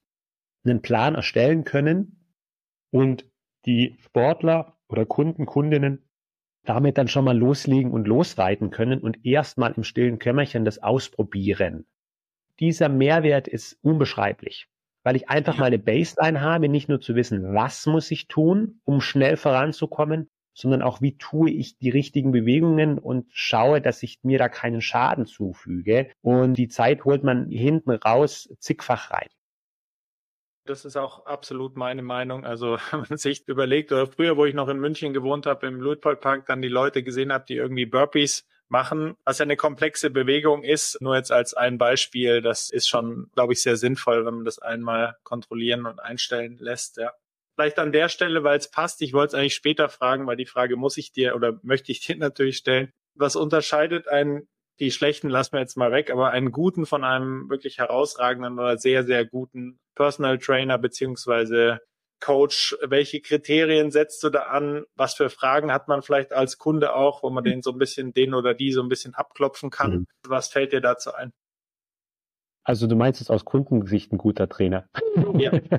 einen 0.66 0.82
Plan 0.82 1.16
erstellen 1.16 1.64
können 1.64 2.34
und 2.92 3.30
die 3.66 3.96
Sportler 4.00 4.78
oder 4.88 5.06
Kunden, 5.06 5.46
Kundinnen 5.46 6.09
damit 6.70 6.98
dann 6.98 7.08
schon 7.08 7.26
mal 7.26 7.38
loslegen 7.38 7.92
und 7.92 8.08
losreiten 8.08 8.70
können 8.70 9.00
und 9.02 9.26
erstmal 9.26 9.74
im 9.74 9.84
stillen 9.84 10.20
Kämmerchen 10.20 10.64
das 10.64 10.82
ausprobieren. 10.82 11.86
Dieser 12.60 12.90
Mehrwert 12.90 13.48
ist 13.48 13.78
unbeschreiblich 13.82 14.70
weil 15.04 15.16
ich 15.16 15.30
einfach 15.30 15.56
ja. 15.56 15.62
mal 15.62 15.66
eine 15.68 15.80
Baseline 15.80 16.42
habe, 16.42 16.70
nicht 16.70 16.90
nur 16.90 17.02
zu 17.02 17.16
wissen, 17.16 17.54
was 17.54 17.86
muss 17.86 18.12
ich 18.12 18.28
tun, 18.28 18.82
um 18.84 19.02
schnell 19.02 19.38
voranzukommen, 19.38 20.30
sondern 20.54 20.82
auch, 20.82 21.02
wie 21.02 21.18
tue 21.18 21.52
ich 21.52 21.78
die 21.78 21.90
richtigen 21.90 22.32
Bewegungen 22.32 23.00
und 23.00 23.28
schaue, 23.32 23.82
dass 23.82 24.04
ich 24.04 24.20
mir 24.24 24.38
da 24.38 24.50
keinen 24.50 24.82
Schaden 24.82 25.26
zufüge. 25.26 26.10
Und 26.22 26.56
die 26.56 26.68
Zeit 26.68 27.06
holt 27.06 27.24
man 27.24 27.50
hinten 27.50 27.92
raus 27.92 28.54
zigfach 28.60 29.12
rein. 29.12 29.30
Das 30.70 30.86
ist 30.86 30.98
auch 30.98 31.26
absolut 31.26 31.76
meine 31.76 32.04
Meinung. 32.04 32.46
Also 32.46 32.78
wenn 32.92 33.06
man 33.10 33.18
sich 33.18 33.48
überlegt, 33.48 33.92
oder 33.92 34.06
früher, 34.06 34.38
wo 34.38 34.46
ich 34.46 34.54
noch 34.54 34.70
in 34.70 34.80
München 34.80 35.14
gewohnt 35.14 35.48
habe, 35.48 35.66
im 35.66 35.82
Luitpoldpark, 35.82 36.46
dann 36.46 36.62
die 36.62 36.68
Leute 36.68 37.02
gesehen 37.02 37.34
habe, 37.34 37.44
die 37.50 37.56
irgendwie 37.56 37.88
Burpees 37.88 38.46
machen, 38.68 39.18
was 39.26 39.40
ja 39.40 39.44
eine 39.46 39.58
komplexe 39.58 40.12
Bewegung 40.12 40.64
ist. 40.64 41.02
Nur 41.02 41.16
jetzt 41.16 41.32
als 41.32 41.56
ein 41.56 41.80
Beispiel, 41.80 42.44
das 42.44 42.70
ist 42.70 42.88
schon, 42.88 43.32
glaube 43.34 43.54
ich, 43.54 43.64
sehr 43.64 43.78
sinnvoll, 43.78 44.28
wenn 44.28 44.36
man 44.36 44.46
das 44.46 44.60
einmal 44.60 45.18
kontrollieren 45.24 45.88
und 45.88 46.00
einstellen 46.00 46.58
lässt, 46.60 46.98
ja. 46.98 47.14
Vielleicht 47.56 47.80
an 47.80 47.92
der 47.92 48.08
Stelle, 48.08 48.44
weil 48.44 48.58
es 48.58 48.70
passt, 48.70 49.02
ich 49.02 49.12
wollte 49.12 49.30
es 49.30 49.34
eigentlich 49.34 49.56
später 49.56 49.90
fragen, 49.90 50.28
weil 50.28 50.38
die 50.38 50.46
Frage 50.46 50.78
muss 50.78 50.98
ich 50.98 51.12
dir 51.12 51.36
oder 51.36 51.60
möchte 51.64 51.92
ich 51.92 52.06
dir 52.06 52.16
natürlich 52.18 52.58
stellen. 52.58 52.94
Was 53.16 53.36
unterscheidet 53.36 54.08
einen, 54.08 54.48
die 54.80 54.92
schlechten 54.92 55.30
lassen 55.30 55.54
wir 55.54 55.60
jetzt 55.60 55.78
mal 55.78 55.92
weg, 55.92 56.12
aber 56.12 56.32
einen 56.32 56.52
guten 56.52 56.86
von 56.86 57.04
einem 57.04 57.50
wirklich 57.50 57.78
herausragenden 57.80 58.60
oder 58.60 58.78
sehr, 58.78 59.04
sehr 59.04 59.26
guten 59.26 59.80
Personal 59.96 60.38
Trainer 60.38 60.78
beziehungsweise 60.78 61.80
Coach, 62.22 62.76
welche 62.82 63.22
Kriterien 63.22 63.92
setzt 63.92 64.24
du 64.24 64.30
da 64.30 64.44
an? 64.44 64.86
Was 64.96 65.14
für 65.14 65.30
Fragen 65.30 65.72
hat 65.72 65.88
man 65.88 66.02
vielleicht 66.02 66.34
als 66.34 66.58
Kunde 66.58 66.94
auch, 66.96 67.24
wo 67.24 67.30
man 67.30 67.44
den 67.44 67.62
so 67.62 67.72
ein 67.72 67.78
bisschen, 67.78 68.14
den 68.14 68.34
oder 68.34 68.54
die 68.54 68.72
so 68.72 68.82
ein 68.82 68.90
bisschen 68.90 69.16
abklopfen 69.16 69.70
kann? 69.70 69.92
Mhm. 69.92 70.06
Was 70.28 70.50
fällt 70.50 70.74
dir 70.74 70.82
dazu 70.82 71.14
ein? 71.14 71.32
Also 72.64 72.88
du 72.88 72.96
meinst 72.96 73.22
es 73.22 73.30
aus 73.30 73.46
Kundensicht 73.46 74.12
ein 74.12 74.18
guter 74.18 74.48
Trainer. 74.50 74.88
Ja. 75.38 75.54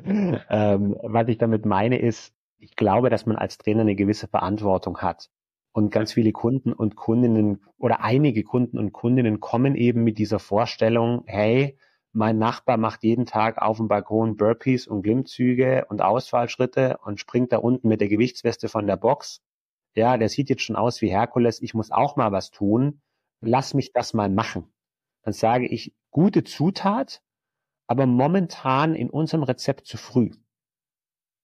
ähm, 0.51 0.97
was 1.03 1.29
ich 1.29 1.39
damit 1.39 1.67
meine 1.67 2.01
ist, 2.01 2.35
ich 2.59 2.75
glaube, 2.75 3.11
dass 3.11 3.27
man 3.27 3.37
als 3.37 3.59
Trainer 3.59 3.83
eine 3.83 3.95
gewisse 3.95 4.29
Verantwortung 4.29 4.99
hat. 4.99 5.29
Und 5.73 5.91
ganz 5.91 6.13
viele 6.13 6.33
Kunden 6.33 6.73
und 6.73 6.97
Kundinnen 6.97 7.65
oder 7.79 8.03
einige 8.03 8.43
Kunden 8.43 8.79
und 8.79 8.93
Kundinnen 8.93 9.41
kommen 9.41 9.77
eben 9.77 10.03
mit 10.03 10.19
dieser 10.19 10.39
Vorstellung, 10.39 11.23
hey, 11.27 11.79
mein 12.13 12.39
Nachbar 12.39 12.77
macht 12.77 13.05
jeden 13.05 13.25
Tag 13.25 13.59
auf 13.63 13.77
dem 13.77 13.87
Balkon 13.87 14.37
Burpees 14.37 14.89
und 14.89 15.03
Glimmzüge 15.03 15.87
und 15.89 16.03
Ausfallschritte 16.03 16.99
und 17.05 17.21
springt 17.21 17.53
da 17.53 17.59
unten 17.59 17.87
mit 17.87 18.01
der 18.01 18.09
Gewichtsweste 18.09 18.69
von 18.69 18.87
der 18.89 18.97
Box. 18.97 19.43
Ja, 19.95 20.17
der 20.17 20.29
sieht 20.29 20.51
jetzt 20.51 20.63
schon 20.63 20.77
aus 20.77 21.01
wie 21.03 21.09
Herkules. 21.09 21.63
Ich 21.63 21.73
muss 21.73 21.93
auch 21.93 22.17
mal 22.17 22.33
was 22.33 22.51
tun. 22.51 23.01
Lass 23.41 23.75
mich 23.75 23.93
das 23.93 24.13
mal 24.13 24.29
machen. 24.29 24.73
Dann 25.23 25.33
sage 25.33 25.69
ich, 25.69 25.95
gute 26.11 26.43
Zutat, 26.43 27.23
aber 27.87 28.07
momentan 28.07 28.95
in 28.95 29.09
unserem 29.09 29.45
Rezept 29.45 29.87
zu 29.87 29.97
früh. 29.97 30.31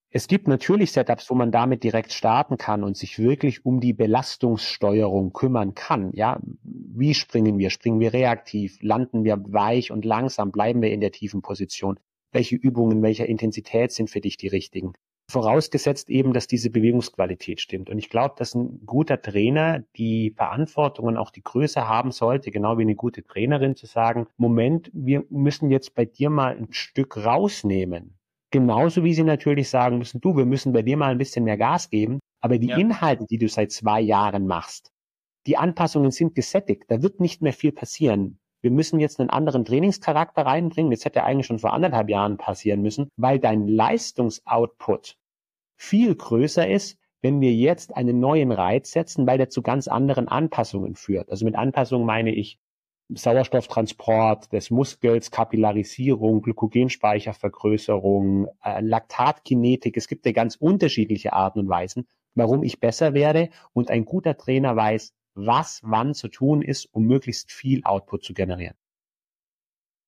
Es 0.09 0.27
gibt 0.27 0.47
natürlich 0.47 0.93
Setups, 0.93 1.29
wo 1.29 1.35
man 1.35 1.51
damit 1.51 1.83
direkt 1.83 2.13
starten 2.13 2.57
kann 2.57 2.85
und 2.85 2.95
sich 2.95 3.19
wirklich 3.19 3.65
um 3.65 3.81
die 3.81 3.91
Belastungssteuerung 3.91 5.33
kümmern 5.33 5.75
kann. 5.75 6.11
Ja, 6.13 6.39
wie 6.63 7.13
springen 7.13 7.57
wir? 7.57 7.69
Springen 7.69 7.99
wir 7.99 8.13
reaktiv? 8.13 8.77
Landen 8.81 9.25
wir 9.25 9.37
weich 9.49 9.91
und 9.91 10.05
langsam? 10.05 10.51
Bleiben 10.53 10.81
wir 10.81 10.91
in 10.91 11.01
der 11.01 11.11
tiefen 11.11 11.41
Position? 11.41 11.99
Welche 12.31 12.55
Übungen, 12.55 13.01
welcher 13.01 13.25
Intensität 13.25 13.91
sind 13.91 14.09
für 14.09 14.21
dich 14.21 14.37
die 14.37 14.47
richtigen? 14.47 14.93
Vorausgesetzt 15.29 16.09
eben, 16.09 16.31
dass 16.31 16.47
diese 16.47 16.69
Bewegungsqualität 16.69 17.59
stimmt. 17.59 17.89
Und 17.89 17.97
ich 17.97 18.09
glaube, 18.09 18.35
dass 18.37 18.55
ein 18.55 18.85
guter 18.85 19.21
Trainer 19.21 19.83
die 19.97 20.31
Verantwortung 20.37 21.07
und 21.07 21.17
auch 21.17 21.31
die 21.31 21.43
Größe 21.43 21.85
haben 21.85 22.11
sollte, 22.11 22.49
genau 22.49 22.77
wie 22.77 22.83
eine 22.83 22.95
gute 22.95 23.25
Trainerin 23.25 23.75
zu 23.75 23.87
sagen, 23.87 24.27
Moment, 24.37 24.89
wir 24.93 25.25
müssen 25.29 25.69
jetzt 25.69 25.95
bei 25.95 26.05
dir 26.05 26.29
mal 26.29 26.55
ein 26.55 26.71
Stück 26.71 27.17
rausnehmen 27.17 28.16
Genauso 28.51 29.03
wie 29.03 29.13
sie 29.13 29.23
natürlich 29.23 29.69
sagen 29.69 29.97
müssen, 29.97 30.21
du, 30.21 30.35
wir 30.37 30.45
müssen 30.45 30.71
bei 30.73 30.81
dir 30.81 30.97
mal 30.97 31.11
ein 31.11 31.17
bisschen 31.17 31.43
mehr 31.43 31.57
Gas 31.57 31.89
geben, 31.89 32.19
aber 32.39 32.57
die 32.57 32.67
ja. 32.67 32.77
Inhalte, 32.77 33.25
die 33.25 33.37
du 33.37 33.49
seit 33.49 33.71
zwei 33.71 33.99
Jahren 33.99 34.47
machst, 34.47 34.91
die 35.47 35.57
Anpassungen 35.57 36.11
sind 36.11 36.35
gesättigt, 36.35 36.83
da 36.87 37.01
wird 37.01 37.19
nicht 37.19 37.41
mehr 37.41 37.53
viel 37.53 37.71
passieren. 37.71 38.39
Wir 38.61 38.71
müssen 38.71 38.99
jetzt 38.99 39.19
einen 39.19 39.29
anderen 39.29 39.65
Trainingscharakter 39.65 40.45
reinbringen. 40.45 40.91
Das 40.91 41.05
hätte 41.05 41.23
eigentlich 41.23 41.45
schon 41.45 41.59
vor 41.59 41.73
anderthalb 41.73 42.09
Jahren 42.09 42.37
passieren 42.37 42.81
müssen, 42.81 43.09
weil 43.15 43.39
dein 43.39 43.67
Leistungsoutput 43.67 45.15
viel 45.77 46.15
größer 46.15 46.67
ist, 46.67 46.97
wenn 47.21 47.39
wir 47.39 47.53
jetzt 47.53 47.95
einen 47.95 48.19
neuen 48.19 48.51
Reiz 48.51 48.91
setzen, 48.91 49.27
weil 49.27 49.37
der 49.37 49.49
zu 49.49 49.61
ganz 49.61 49.87
anderen 49.87 50.27
Anpassungen 50.27 50.95
führt. 50.95 51.29
Also 51.29 51.45
mit 51.45 51.55
Anpassungen 51.55 52.05
meine 52.05 52.33
ich 52.33 52.59
Sauerstofftransport 53.09 54.51
des 54.51 54.69
Muskels, 54.69 55.31
Kapillarisierung, 55.31 56.41
Glykogenspeichervergrößerung, 56.41 58.47
äh, 58.63 58.81
Laktatkinetik. 58.81 59.95
Es 59.95 60.07
gibt 60.07 60.25
ja 60.25 60.33
ganz 60.33 60.55
unterschiedliche 60.55 61.33
Arten 61.33 61.59
und 61.59 61.69
Weisen, 61.69 62.07
warum 62.35 62.63
ich 62.63 62.79
besser 62.79 63.13
werde. 63.13 63.49
Und 63.73 63.89
ein 63.89 64.05
guter 64.05 64.37
Trainer 64.37 64.75
weiß, 64.75 65.13
was 65.35 65.81
wann 65.83 66.13
zu 66.13 66.27
tun 66.27 66.61
ist, 66.61 66.89
um 66.91 67.03
möglichst 67.03 67.51
viel 67.51 67.81
Output 67.83 68.23
zu 68.23 68.33
generieren. 68.33 68.75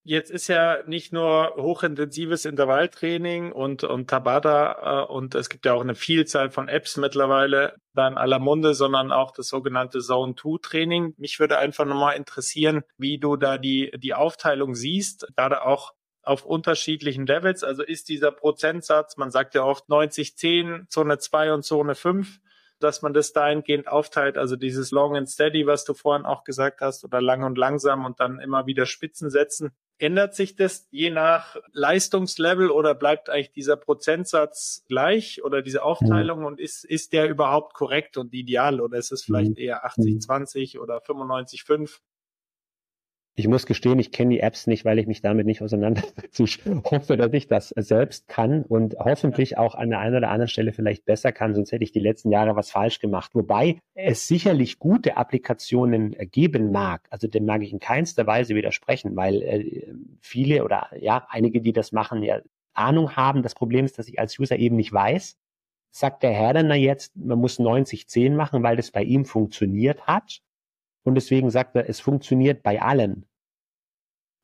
Jetzt 0.09 0.31
ist 0.31 0.47
ja 0.47 0.79
nicht 0.87 1.13
nur 1.13 1.53
hochintensives 1.55 2.45
Intervalltraining 2.45 3.51
und, 3.51 3.83
und 3.83 4.09
Tabata 4.09 5.03
äh, 5.03 5.05
und 5.05 5.35
es 5.35 5.49
gibt 5.49 5.67
ja 5.67 5.75
auch 5.75 5.81
eine 5.81 5.93
Vielzahl 5.93 6.49
von 6.49 6.67
Apps 6.67 6.97
mittlerweile 6.97 7.75
da 7.93 8.07
in 8.07 8.17
aller 8.17 8.39
Munde, 8.39 8.73
sondern 8.73 9.11
auch 9.11 9.29
das 9.29 9.49
sogenannte 9.49 9.99
Zone 9.99 10.33
2 10.33 10.57
Training. 10.63 11.13
Mich 11.17 11.39
würde 11.39 11.59
einfach 11.59 11.85
nochmal 11.85 12.15
interessieren, 12.15 12.81
wie 12.97 13.19
du 13.19 13.35
da 13.35 13.59
die, 13.59 13.91
die 13.99 14.15
Aufteilung 14.15 14.73
siehst, 14.73 15.27
gerade 15.35 15.63
auch 15.63 15.93
auf 16.23 16.43
unterschiedlichen 16.43 17.27
Levels. 17.27 17.63
Also 17.63 17.83
ist 17.83 18.09
dieser 18.09 18.31
Prozentsatz, 18.31 19.15
man 19.15 19.29
sagt 19.29 19.53
ja 19.53 19.63
oft 19.63 19.89
90, 19.89 20.35
10, 20.35 20.87
Zone 20.89 21.19
2 21.19 21.53
und 21.53 21.61
Zone 21.61 21.93
5, 21.93 22.39
dass 22.79 23.01
man 23.01 23.13
das 23.13 23.33
dahingehend 23.33 23.87
aufteilt, 23.87 24.37
also 24.37 24.55
dieses 24.55 24.91
Long 24.91 25.15
and 25.15 25.29
Steady, 25.29 25.67
was 25.67 25.85
du 25.85 25.93
vorhin 25.93 26.25
auch 26.25 26.43
gesagt 26.43 26.81
hast, 26.81 27.03
oder 27.03 27.21
lang 27.21 27.43
und 27.43 27.57
langsam 27.57 28.05
und 28.05 28.19
dann 28.19 28.39
immer 28.39 28.65
wieder 28.65 28.85
Spitzen 28.85 29.29
setzen. 29.29 29.71
Ändert 29.97 30.33
sich 30.33 30.55
das 30.55 30.87
je 30.91 31.09
nach 31.09 31.57
Leistungslevel 31.73 32.71
oder 32.71 32.95
bleibt 32.95 33.29
eigentlich 33.29 33.51
dieser 33.51 33.75
Prozentsatz 33.75 34.85
gleich 34.87 35.43
oder 35.43 35.61
diese 35.61 35.83
Aufteilung 35.83 36.45
und 36.45 36.59
ist, 36.59 36.85
ist 36.85 37.11
der 37.11 37.29
überhaupt 37.29 37.73
korrekt 37.73 38.15
und 38.15 38.33
ideal 38.33 38.79
oder 38.79 38.97
ist 38.97 39.11
es 39.11 39.23
vielleicht 39.23 39.51
mhm. 39.51 39.57
eher 39.57 39.85
80-20 39.85 40.77
mhm. 40.77 40.83
oder 40.83 40.99
95-5? 40.99 41.99
Ich 43.39 43.47
muss 43.47 43.65
gestehen, 43.65 43.99
ich 43.99 44.11
kenne 44.11 44.33
die 44.33 44.41
Apps 44.41 44.67
nicht, 44.67 44.83
weil 44.83 44.99
ich 44.99 45.07
mich 45.07 45.21
damit 45.21 45.45
nicht 45.45 45.61
auseinandersetze. 45.61 46.43
Ich 46.43 46.59
hoffe, 46.91 47.15
dass 47.15 47.31
ich 47.31 47.47
das 47.47 47.69
selbst 47.69 48.27
kann 48.27 48.63
und 48.63 48.97
hoffentlich 48.99 49.57
auch 49.57 49.75
an 49.75 49.91
der 49.91 49.99
einen 49.99 50.17
oder 50.17 50.29
anderen 50.29 50.49
Stelle 50.49 50.73
vielleicht 50.73 51.05
besser 51.05 51.31
kann, 51.31 51.55
sonst 51.55 51.71
hätte 51.71 51.85
ich 51.85 51.93
die 51.93 52.01
letzten 52.01 52.31
Jahre 52.31 52.57
was 52.57 52.69
falsch 52.69 52.99
gemacht. 52.99 53.31
Wobei 53.35 53.79
es 53.93 54.27
sicherlich 54.27 54.77
gute 54.77 55.15
Applikationen 55.15 56.17
geben 56.31 56.73
mag. 56.73 57.07
Also 57.11 57.29
dem 57.29 57.45
mag 57.45 57.61
ich 57.61 57.71
in 57.71 57.79
keinster 57.79 58.27
Weise 58.27 58.55
widersprechen, 58.55 59.15
weil 59.15 59.41
äh, 59.41 59.87
viele 60.19 60.65
oder 60.65 60.89
ja, 60.99 61.25
einige, 61.29 61.61
die 61.61 61.71
das 61.71 61.93
machen, 61.93 62.23
ja 62.23 62.41
Ahnung 62.73 63.15
haben. 63.15 63.41
Das 63.41 63.55
Problem 63.55 63.85
ist, 63.85 63.97
dass 63.97 64.09
ich 64.09 64.19
als 64.19 64.37
User 64.37 64.57
eben 64.57 64.75
nicht 64.75 64.91
weiß, 64.91 65.37
sagt 65.91 66.23
der 66.23 66.31
Herr 66.31 66.53
dann 66.53 66.67
na 66.67 66.75
jetzt, 66.75 67.15
man 67.15 67.39
muss 67.39 67.57
90-10 67.57 68.35
machen, 68.35 68.63
weil 68.63 68.75
das 68.75 68.91
bei 68.91 69.03
ihm 69.03 69.23
funktioniert 69.23 70.07
hat. 70.07 70.41
Und 71.03 71.15
deswegen 71.15 71.49
sagt 71.49 71.77
er, 71.77 71.87
es 71.87 72.01
funktioniert 72.01 72.63
bei 72.63 72.81
allen 72.81 73.25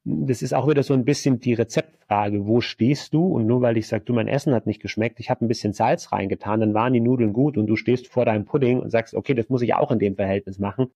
das 0.06 0.44
ist 0.44 0.54
auch 0.54 0.70
wieder 0.70 0.84
so 0.84 0.94
ein 0.94 1.04
bisschen 1.04 1.40
die 1.40 1.56
Rezeptfrage, 1.56 2.46
wo 2.46 2.62
stehst 2.62 3.14
du? 3.16 3.26
Und 3.26 3.48
nur 3.48 3.62
weil 3.62 3.76
ich 3.76 3.88
sage, 3.88 4.06
du, 4.06 4.14
mein 4.14 4.28
Essen 4.28 4.54
hat 4.54 4.68
nicht 4.68 4.82
geschmeckt, 4.82 5.20
ich 5.20 5.32
habe 5.32 5.44
ein 5.44 5.48
bisschen 5.48 5.74
Salz 5.74 6.12
reingetan, 6.12 6.60
dann 6.60 6.76
waren 6.76 6.94
die 6.94 7.00
Nudeln 7.00 7.34
gut 7.34 7.58
und 7.58 7.66
du 7.66 7.76
stehst 7.76 8.08
vor 8.08 8.24
deinem 8.26 8.46
Pudding 8.46 8.80
und 8.80 8.92
sagst, 8.92 9.16
okay, 9.16 9.34
das 9.34 9.50
muss 9.50 9.64
ich 9.64 9.74
auch 9.74 9.92
in 9.92 9.98
dem 9.98 10.16
Verhältnis 10.16 10.60
machen. 10.60 10.92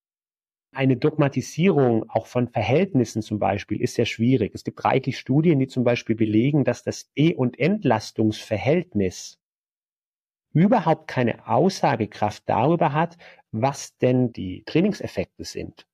Eine 0.72 0.96
Dogmatisierung 0.96 2.08
auch 2.08 2.28
von 2.28 2.48
Verhältnissen 2.48 3.24
zum 3.24 3.40
Beispiel 3.40 3.82
ist 3.82 3.96
sehr 3.96 4.06
schwierig. 4.06 4.54
Es 4.54 4.64
gibt 4.64 4.86
reichlich 4.86 5.18
Studien, 5.18 5.58
die 5.58 5.68
zum 5.68 5.84
Beispiel 5.84 6.16
belegen, 6.16 6.64
dass 6.64 6.84
das 6.84 7.10
E- 7.16 7.34
und 7.34 7.58
Entlastungsverhältnis 7.58 9.40
überhaupt 10.54 11.08
keine 11.08 11.48
Aussagekraft 11.48 12.44
darüber 12.46 12.94
hat, 12.94 13.18
was 13.52 13.98
denn 13.98 14.32
die 14.32 14.62
Trainingseffekte 14.66 15.44
sind 15.44 15.89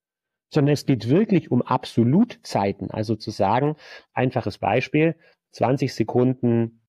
sondern 0.50 0.74
es 0.74 0.86
geht 0.86 1.10
wirklich 1.10 1.52
um 1.52 1.62
Absolutzeiten. 1.62 2.92
Also 2.92 3.16
zu 3.16 3.32
sagen, 3.32 3.76
einfaches 4.14 4.58
Beispiel, 4.58 5.16
20 5.52 5.94
Sekunden 5.94 6.82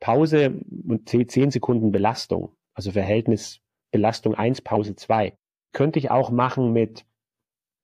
Pause 0.00 0.60
und 0.86 1.08
10 1.08 1.50
Sekunden 1.50 1.90
Belastung, 1.90 2.56
also 2.74 2.92
Verhältnis 2.92 3.60
Belastung 3.90 4.34
1, 4.34 4.62
Pause 4.62 4.96
2. 4.96 5.36
Könnte 5.72 5.98
ich 5.98 6.10
auch 6.10 6.30
machen 6.30 6.72
mit 6.72 7.06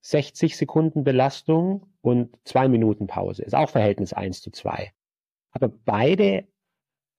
60 0.03 0.57
Sekunden 0.57 1.05
Belastung 1.05 1.95
und 2.01 2.37
2 2.45 2.69
Minuten 2.69 3.07
Pause. 3.07 3.43
Ist 3.43 3.55
auch 3.55 3.71
Verhältnis 3.71 4.13
1 4.13 4.43
zu 4.43 4.51
2. 4.51 4.93
Aber 5.53 5.69
beide 5.69 6.47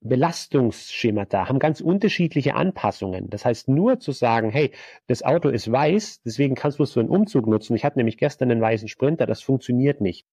Belastungsschemata 0.02 1.48
haben 1.48 1.60
ganz 1.60 1.80
unterschiedliche 1.80 2.56
Anpassungen. 2.56 3.30
Das 3.30 3.46
heißt, 3.46 3.68
nur 3.68 4.00
zu 4.00 4.12
sagen, 4.12 4.50
hey, 4.50 4.72
das 5.08 5.24
Auto 5.24 5.50
ist 5.50 5.72
weiß, 5.72 6.22
deswegen 6.24 6.56
kannst 6.56 6.80
du 6.80 6.84
es 6.84 6.94
für 6.94 7.00
einen 7.00 7.10
Umzug 7.10 7.48
nutzen. 7.48 7.76
Ich 7.76 7.86
hatte 7.86 8.00
nämlich 8.00 8.18
gestern 8.18 8.50
einen 8.50 8.62
weißen 8.62 8.88
Sprinter, 8.88 9.28
das 9.28 9.42
funktioniert 9.42 10.02
nicht. 10.02 10.26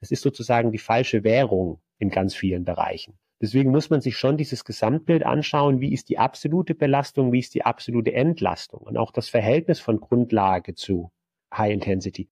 Das 0.00 0.10
ist 0.10 0.22
sozusagen 0.22 0.72
die 0.72 0.78
falsche 0.78 1.22
Währung 1.22 1.80
in 1.98 2.10
ganz 2.10 2.34
vielen 2.34 2.64
Bereichen. 2.64 3.16
Deswegen 3.40 3.70
muss 3.70 3.90
man 3.90 4.00
sich 4.00 4.16
schon 4.16 4.36
dieses 4.36 4.64
Gesamtbild 4.64 5.24
anschauen, 5.24 5.80
wie 5.80 5.92
ist 5.92 6.08
die 6.08 6.18
absolute 6.18 6.74
Belastung, 6.74 7.32
wie 7.32 7.38
ist 7.40 7.54
die 7.54 7.64
absolute 7.64 8.12
Entlastung 8.12 8.80
und 8.80 8.96
auch 8.96 9.12
das 9.12 9.28
Verhältnis 9.28 9.78
von 9.78 10.00
Grundlage 10.00 10.74
zu 10.74 11.12
High 11.52 11.72
Intensity. 11.72 12.28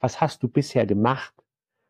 Was 0.00 0.20
hast 0.20 0.42
du 0.42 0.48
bisher 0.48 0.86
gemacht? 0.86 1.34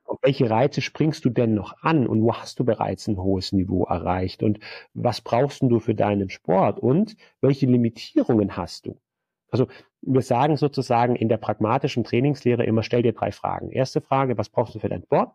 Auf 0.06 0.18
welche 0.22 0.48
Reize 0.48 0.80
springst 0.80 1.24
du 1.24 1.30
denn 1.30 1.54
noch 1.54 1.82
an 1.82 2.06
und 2.06 2.22
wo 2.22 2.34
hast 2.34 2.58
du 2.58 2.64
bereits 2.64 3.08
ein 3.08 3.16
hohes 3.16 3.52
Niveau 3.52 3.84
erreicht 3.84 4.42
und 4.42 4.60
was 4.94 5.20
brauchst 5.20 5.62
du 5.62 5.80
für 5.80 5.94
deinen 5.94 6.30
Sport 6.30 6.78
und 6.78 7.16
welche 7.40 7.66
Limitierungen 7.66 8.56
hast 8.56 8.86
du? 8.86 8.98
Also 9.50 9.66
wir 10.02 10.22
sagen 10.22 10.56
sozusagen 10.56 11.16
in 11.16 11.28
der 11.28 11.38
pragmatischen 11.38 12.04
Trainingslehre 12.04 12.64
immer, 12.64 12.82
stell 12.82 13.02
dir 13.02 13.12
drei 13.12 13.32
Fragen. 13.32 13.70
Erste 13.70 14.00
Frage, 14.00 14.38
was 14.38 14.48
brauchst 14.48 14.74
du 14.74 14.78
für 14.78 14.88
deinen 14.88 15.02
Sport? 15.02 15.32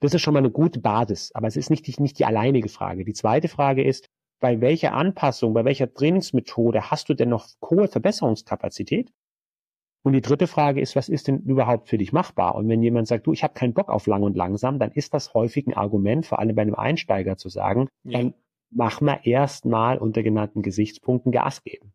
Das 0.00 0.14
ist 0.14 0.22
schon 0.22 0.34
mal 0.34 0.40
eine 0.40 0.50
gute 0.50 0.80
Basis, 0.80 1.32
aber 1.34 1.46
es 1.46 1.56
ist 1.56 1.70
nicht 1.70 1.86
die, 1.86 2.00
nicht 2.02 2.18
die 2.18 2.24
alleinige 2.24 2.68
Frage. 2.68 3.04
Die 3.04 3.14
zweite 3.14 3.48
Frage 3.48 3.82
ist, 3.82 4.10
bei 4.40 4.60
welcher 4.60 4.92
Anpassung, 4.92 5.54
bei 5.54 5.64
welcher 5.64 5.92
Trainingsmethode 5.92 6.90
hast 6.90 7.08
du 7.08 7.14
denn 7.14 7.30
noch 7.30 7.48
hohe 7.62 7.88
Verbesserungskapazität? 7.88 9.10
Und 10.04 10.12
die 10.12 10.20
dritte 10.20 10.46
Frage 10.46 10.82
ist, 10.82 10.96
was 10.96 11.08
ist 11.08 11.28
denn 11.28 11.38
überhaupt 11.40 11.88
für 11.88 11.96
dich 11.96 12.12
machbar? 12.12 12.56
Und 12.56 12.68
wenn 12.68 12.82
jemand 12.82 13.08
sagt, 13.08 13.26
du, 13.26 13.32
ich 13.32 13.42
habe 13.42 13.54
keinen 13.54 13.72
Bock 13.72 13.88
auf 13.88 14.06
lang 14.06 14.22
und 14.22 14.36
langsam, 14.36 14.78
dann 14.78 14.92
ist 14.92 15.14
das 15.14 15.32
häufig 15.32 15.66
ein 15.66 15.72
Argument, 15.72 16.26
vor 16.26 16.40
allem 16.40 16.54
bei 16.54 16.60
einem 16.60 16.74
Einsteiger 16.74 17.38
zu 17.38 17.48
sagen, 17.48 17.88
ja. 18.02 18.18
dann 18.18 18.34
mach 18.70 19.00
mal 19.00 19.20
erstmal 19.22 19.96
unter 19.96 20.22
genannten 20.22 20.60
Gesichtspunkten 20.60 21.32
Gas 21.32 21.64
geben. 21.64 21.94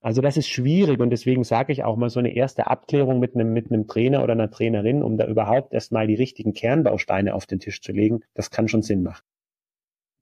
Also 0.00 0.20
das 0.20 0.36
ist 0.36 0.48
schwierig 0.48 1.00
und 1.00 1.08
deswegen 1.08 1.42
sage 1.42 1.72
ich 1.72 1.84
auch 1.84 1.96
mal 1.96 2.10
so 2.10 2.20
eine 2.20 2.34
erste 2.34 2.66
Abklärung 2.66 3.18
mit 3.18 3.34
einem, 3.34 3.54
mit 3.54 3.72
einem 3.72 3.86
Trainer 3.86 4.22
oder 4.22 4.34
einer 4.34 4.50
Trainerin, 4.50 5.02
um 5.02 5.16
da 5.16 5.26
überhaupt 5.26 5.72
erstmal 5.72 6.06
die 6.06 6.14
richtigen 6.14 6.52
Kernbausteine 6.52 7.34
auf 7.34 7.46
den 7.46 7.60
Tisch 7.60 7.80
zu 7.80 7.92
legen, 7.92 8.20
das 8.34 8.50
kann 8.50 8.68
schon 8.68 8.82
Sinn 8.82 9.02
machen. 9.02 9.24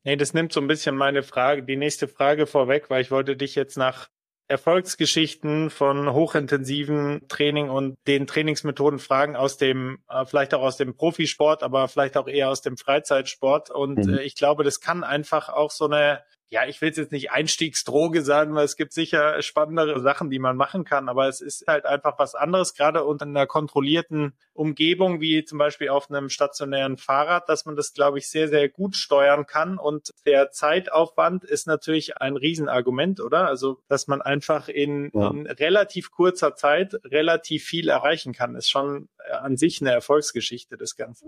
Nee, 0.04 0.16
das 0.16 0.32
nimmt 0.32 0.52
so 0.52 0.60
ein 0.60 0.68
bisschen 0.68 0.94
meine 0.94 1.24
Frage, 1.24 1.64
die 1.64 1.76
nächste 1.76 2.06
Frage 2.06 2.46
vorweg, 2.46 2.88
weil 2.88 3.02
ich 3.02 3.10
wollte 3.10 3.36
dich 3.36 3.56
jetzt 3.56 3.76
nach 3.76 4.08
Erfolgsgeschichten 4.48 5.70
von 5.70 6.12
hochintensiven 6.12 7.26
Training 7.28 7.68
und 7.68 7.96
den 8.06 8.26
Trainingsmethoden 8.26 8.98
fragen 8.98 9.34
aus 9.34 9.56
dem, 9.56 9.98
äh, 10.08 10.24
vielleicht 10.24 10.54
auch 10.54 10.62
aus 10.62 10.76
dem 10.76 10.94
Profisport, 10.94 11.62
aber 11.62 11.88
vielleicht 11.88 12.16
auch 12.16 12.28
eher 12.28 12.50
aus 12.50 12.62
dem 12.62 12.76
Freizeitsport. 12.76 13.70
Und 13.70 14.06
mhm. 14.06 14.18
äh, 14.18 14.22
ich 14.22 14.36
glaube, 14.36 14.62
das 14.62 14.80
kann 14.80 15.02
einfach 15.02 15.48
auch 15.48 15.70
so 15.70 15.86
eine 15.86 16.22
ja, 16.48 16.64
ich 16.66 16.80
will 16.80 16.92
jetzt 16.94 17.10
nicht 17.10 17.32
Einstiegsdroge 17.32 18.22
sagen, 18.22 18.54
weil 18.54 18.64
es 18.64 18.76
gibt 18.76 18.92
sicher 18.92 19.42
spannendere 19.42 20.00
Sachen, 20.00 20.30
die 20.30 20.38
man 20.38 20.56
machen 20.56 20.84
kann, 20.84 21.08
aber 21.08 21.28
es 21.28 21.40
ist 21.40 21.66
halt 21.66 21.86
einfach 21.86 22.18
was 22.18 22.36
anderes, 22.36 22.74
gerade 22.74 23.04
unter 23.04 23.24
einer 23.24 23.46
kontrollierten 23.46 24.32
Umgebung, 24.52 25.20
wie 25.20 25.44
zum 25.44 25.58
Beispiel 25.58 25.88
auf 25.88 26.08
einem 26.08 26.28
stationären 26.28 26.98
Fahrrad, 26.98 27.48
dass 27.48 27.64
man 27.66 27.74
das, 27.74 27.94
glaube 27.94 28.18
ich, 28.18 28.28
sehr, 28.28 28.48
sehr 28.48 28.68
gut 28.68 28.94
steuern 28.94 29.46
kann. 29.46 29.76
Und 29.76 30.14
der 30.24 30.52
Zeitaufwand 30.52 31.42
ist 31.44 31.66
natürlich 31.66 32.16
ein 32.18 32.36
Riesenargument, 32.36 33.20
oder? 33.20 33.48
Also, 33.48 33.80
dass 33.88 34.06
man 34.06 34.22
einfach 34.22 34.68
in, 34.68 35.10
ja. 35.12 35.30
in 35.30 35.46
relativ 35.46 36.12
kurzer 36.12 36.54
Zeit 36.54 36.94
relativ 37.04 37.64
viel 37.64 37.88
erreichen 37.88 38.32
kann, 38.32 38.54
ist 38.54 38.70
schon 38.70 39.08
an 39.30 39.56
sich 39.56 39.80
eine 39.80 39.90
Erfolgsgeschichte, 39.90 40.76
das 40.76 40.96
Ganze. 40.96 41.26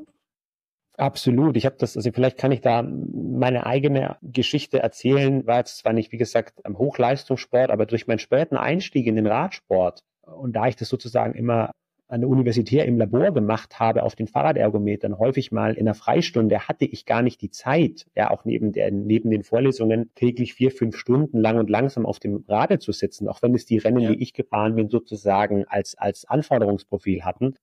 Absolut. 0.98 1.56
Ich 1.56 1.64
habe 1.64 1.76
das, 1.78 1.96
also 1.96 2.10
vielleicht 2.12 2.38
kann 2.38 2.50
ich 2.50 2.60
da 2.60 2.82
meine 2.82 3.66
eigene 3.66 4.16
Geschichte 4.20 4.80
erzählen, 4.80 5.46
war 5.46 5.58
jetzt 5.58 5.78
zwar 5.78 5.92
nicht, 5.92 6.10
wie 6.10 6.16
gesagt, 6.16 6.66
am 6.66 6.76
Hochleistungssport, 6.76 7.70
aber 7.70 7.86
durch 7.86 8.08
meinen 8.08 8.18
späten 8.18 8.56
Einstieg 8.56 9.06
in 9.06 9.14
den 9.14 9.28
Radsport 9.28 10.02
und 10.22 10.56
da 10.56 10.66
ich 10.66 10.74
das 10.74 10.88
sozusagen 10.88 11.34
immer 11.34 11.70
an 12.08 12.22
der 12.22 12.28
Universität 12.28 12.86
im 12.88 12.98
Labor 12.98 13.32
gemacht 13.32 13.78
habe 13.78 14.02
auf 14.02 14.16
den 14.16 14.26
Fahrradergometern, 14.26 15.18
häufig 15.18 15.52
mal 15.52 15.74
in 15.74 15.84
der 15.84 15.94
Freistunde, 15.94 16.66
hatte 16.66 16.86
ich 16.86 17.06
gar 17.06 17.22
nicht 17.22 17.42
die 17.42 17.50
Zeit, 17.50 18.06
ja 18.16 18.30
auch 18.30 18.44
neben 18.44 18.72
der, 18.72 18.90
neben 18.90 19.30
den 19.30 19.44
Vorlesungen 19.44 20.10
täglich 20.16 20.54
vier, 20.54 20.72
fünf 20.72 20.96
Stunden 20.96 21.38
lang 21.38 21.58
und 21.58 21.70
langsam 21.70 22.06
auf 22.06 22.18
dem 22.18 22.44
Rade 22.48 22.80
zu 22.80 22.90
sitzen, 22.90 23.28
auch 23.28 23.40
wenn 23.42 23.54
es 23.54 23.66
die 23.66 23.78
Rennen, 23.78 24.00
ja. 24.00 24.10
die 24.10 24.22
ich 24.22 24.32
gefahren 24.32 24.74
bin, 24.74 24.88
sozusagen 24.88 25.64
als, 25.68 25.96
als 25.96 26.24
Anforderungsprofil 26.24 27.24
hatten 27.24 27.54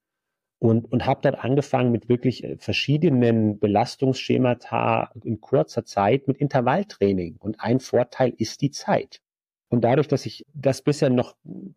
und, 0.65 0.91
und 0.91 1.05
habe 1.05 1.21
dann 1.21 1.35
angefangen 1.35 1.91
mit 1.91 2.09
wirklich 2.09 2.43
äh, 2.43 2.57
verschiedenen 2.57 3.59
Belastungsschemata 3.59 5.11
in 5.23 5.39
kurzer 5.39 5.85
Zeit 5.85 6.27
mit 6.27 6.37
Intervalltraining. 6.37 7.37
Und 7.39 7.59
ein 7.59 7.79
Vorteil 7.79 8.33
ist 8.37 8.61
die 8.61 8.71
Zeit. 8.71 9.21
Und 9.69 9.83
dadurch, 9.83 10.07
dass 10.07 10.25
ich 10.25 10.45
das 10.53 10.81
bisher 10.81 11.09
noch 11.09 11.35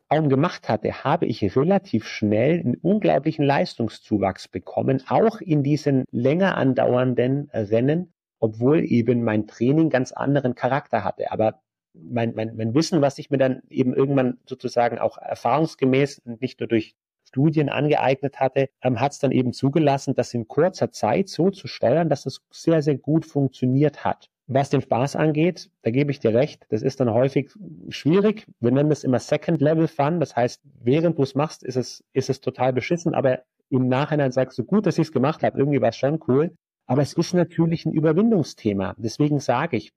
kaum 0.09 0.29
gemacht 0.29 0.69
hatte, 0.69 1.05
habe 1.05 1.27
ich 1.27 1.57
relativ 1.57 2.07
schnell 2.07 2.61
einen 2.61 2.77
unglaublichen 2.77 3.45
Leistungszuwachs 3.45 4.49
bekommen, 4.49 5.03
auch 5.09 5.41
in 5.41 5.63
diesen 5.63 6.05
länger 6.11 6.57
andauernden 6.57 7.51
Rennen, 7.53 8.13
obwohl 8.41 8.85
eben 8.85 9.25
mein 9.25 9.47
Training 9.47 9.89
ganz 9.91 10.13
anderen 10.13 10.55
Charakter 10.55 11.03
hatte. 11.03 11.33
Aber 11.33 11.61
mein, 11.95 12.35
mein, 12.35 12.55
mein 12.57 12.75
Wissen, 12.75 13.01
was 13.01 13.19
ich 13.19 13.31
mir 13.31 13.39
dann 13.39 13.63
eben 13.71 13.95
irgendwann 13.95 14.39
sozusagen 14.47 14.99
auch 14.99 15.19
erfahrungsgemäß 15.19 16.23
nicht 16.41 16.61
nur 16.61 16.69
durch 16.69 16.95
Studien 17.29 17.69
angeeignet 17.69 18.41
hatte, 18.41 18.69
ähm, 18.83 19.01
hat 19.01 19.13
es 19.13 19.19
dann 19.19 19.33
eben 19.33 19.53
zugelassen, 19.53 20.15
das 20.15 20.35
in 20.35 20.49
kurzer 20.49 20.91
Zeit 20.91 21.29
so 21.29 21.51
zu 21.51 21.69
steuern, 21.69 22.09
dass 22.09 22.25
das 22.25 22.41
sehr, 22.51 22.83
sehr 22.83 22.97
gut 22.97 23.25
funktioniert 23.25 24.05
hat. 24.05 24.29
Was 24.47 24.71
den 24.71 24.81
Spaß 24.81 25.15
angeht, 25.17 25.71
da 25.83 25.91
gebe 25.91 26.11
ich 26.11 26.21
dir 26.21 26.33
recht, 26.33 26.65
das 26.71 26.81
ist 26.81 27.01
dann 27.01 27.13
häufig 27.13 27.51
schwierig. 27.91 28.47
Wir 28.61 28.71
nennen 28.71 28.89
das 28.89 29.05
immer 29.05 29.19
Second 29.19 29.61
Level 29.61 29.89
Fun. 29.89 30.21
Das 30.21 30.35
heißt, 30.35 30.63
während 30.83 31.19
du 31.19 31.23
es 31.23 31.35
machst, 31.35 31.63
ist 31.63 31.77
es, 31.77 32.03
ist 32.15 32.31
es 32.31 32.41
total 32.41 32.73
beschissen, 32.73 33.15
aber 33.15 33.41
im 33.69 33.89
Nachhinein 33.89 34.33
sagst 34.33 34.59
du, 34.59 34.65
gut, 34.65 34.87
dass 34.87 34.97
ich 34.97 35.09
es 35.09 35.13
gemacht 35.13 35.43
habe, 35.43 35.59
irgendwie 35.59 35.83
war 35.83 35.91
es 35.91 35.97
schon 35.97 36.19
cool. 36.29 36.57
Aber 36.87 37.03
es 37.03 37.13
ist 37.13 37.35
natürlich 37.35 37.85
ein 37.85 37.93
Überwindungsthema. 37.93 38.95
Deswegen 38.97 39.41
sage 39.41 39.77
ich, 39.77 39.93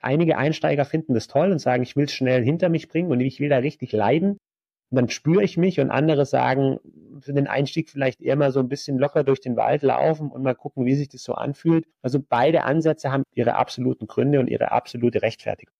einige 0.00 0.38
Einsteiger 0.38 0.86
finden 0.86 1.12
das 1.12 1.28
toll 1.28 1.52
und 1.52 1.58
sagen, 1.58 1.82
ich 1.82 1.94
will 1.94 2.06
es 2.06 2.12
schnell 2.12 2.42
hinter 2.42 2.70
mich 2.70 2.88
bringen 2.88 3.12
und 3.12 3.20
ich 3.20 3.38
will 3.38 3.50
da 3.50 3.58
richtig 3.58 3.92
leiden. 3.92 4.38
Dann 4.90 5.08
spüre 5.08 5.44
ich 5.44 5.56
mich 5.56 5.78
und 5.78 5.90
andere 5.90 6.26
sagen, 6.26 6.80
für 7.20 7.32
den 7.32 7.46
Einstieg 7.46 7.90
vielleicht 7.90 8.20
eher 8.20 8.36
mal 8.36 8.50
so 8.50 8.60
ein 8.60 8.68
bisschen 8.68 8.98
locker 8.98 9.22
durch 9.22 9.40
den 9.40 9.56
Wald 9.56 9.82
laufen 9.82 10.30
und 10.30 10.42
mal 10.42 10.54
gucken, 10.54 10.84
wie 10.84 10.96
sich 10.96 11.08
das 11.08 11.22
so 11.22 11.34
anfühlt. 11.34 11.86
Also 12.02 12.18
beide 12.20 12.64
Ansätze 12.64 13.12
haben 13.12 13.22
ihre 13.34 13.54
absoluten 13.54 14.06
Gründe 14.06 14.40
und 14.40 14.48
ihre 14.48 14.72
absolute 14.72 15.22
Rechtfertigung. 15.22 15.74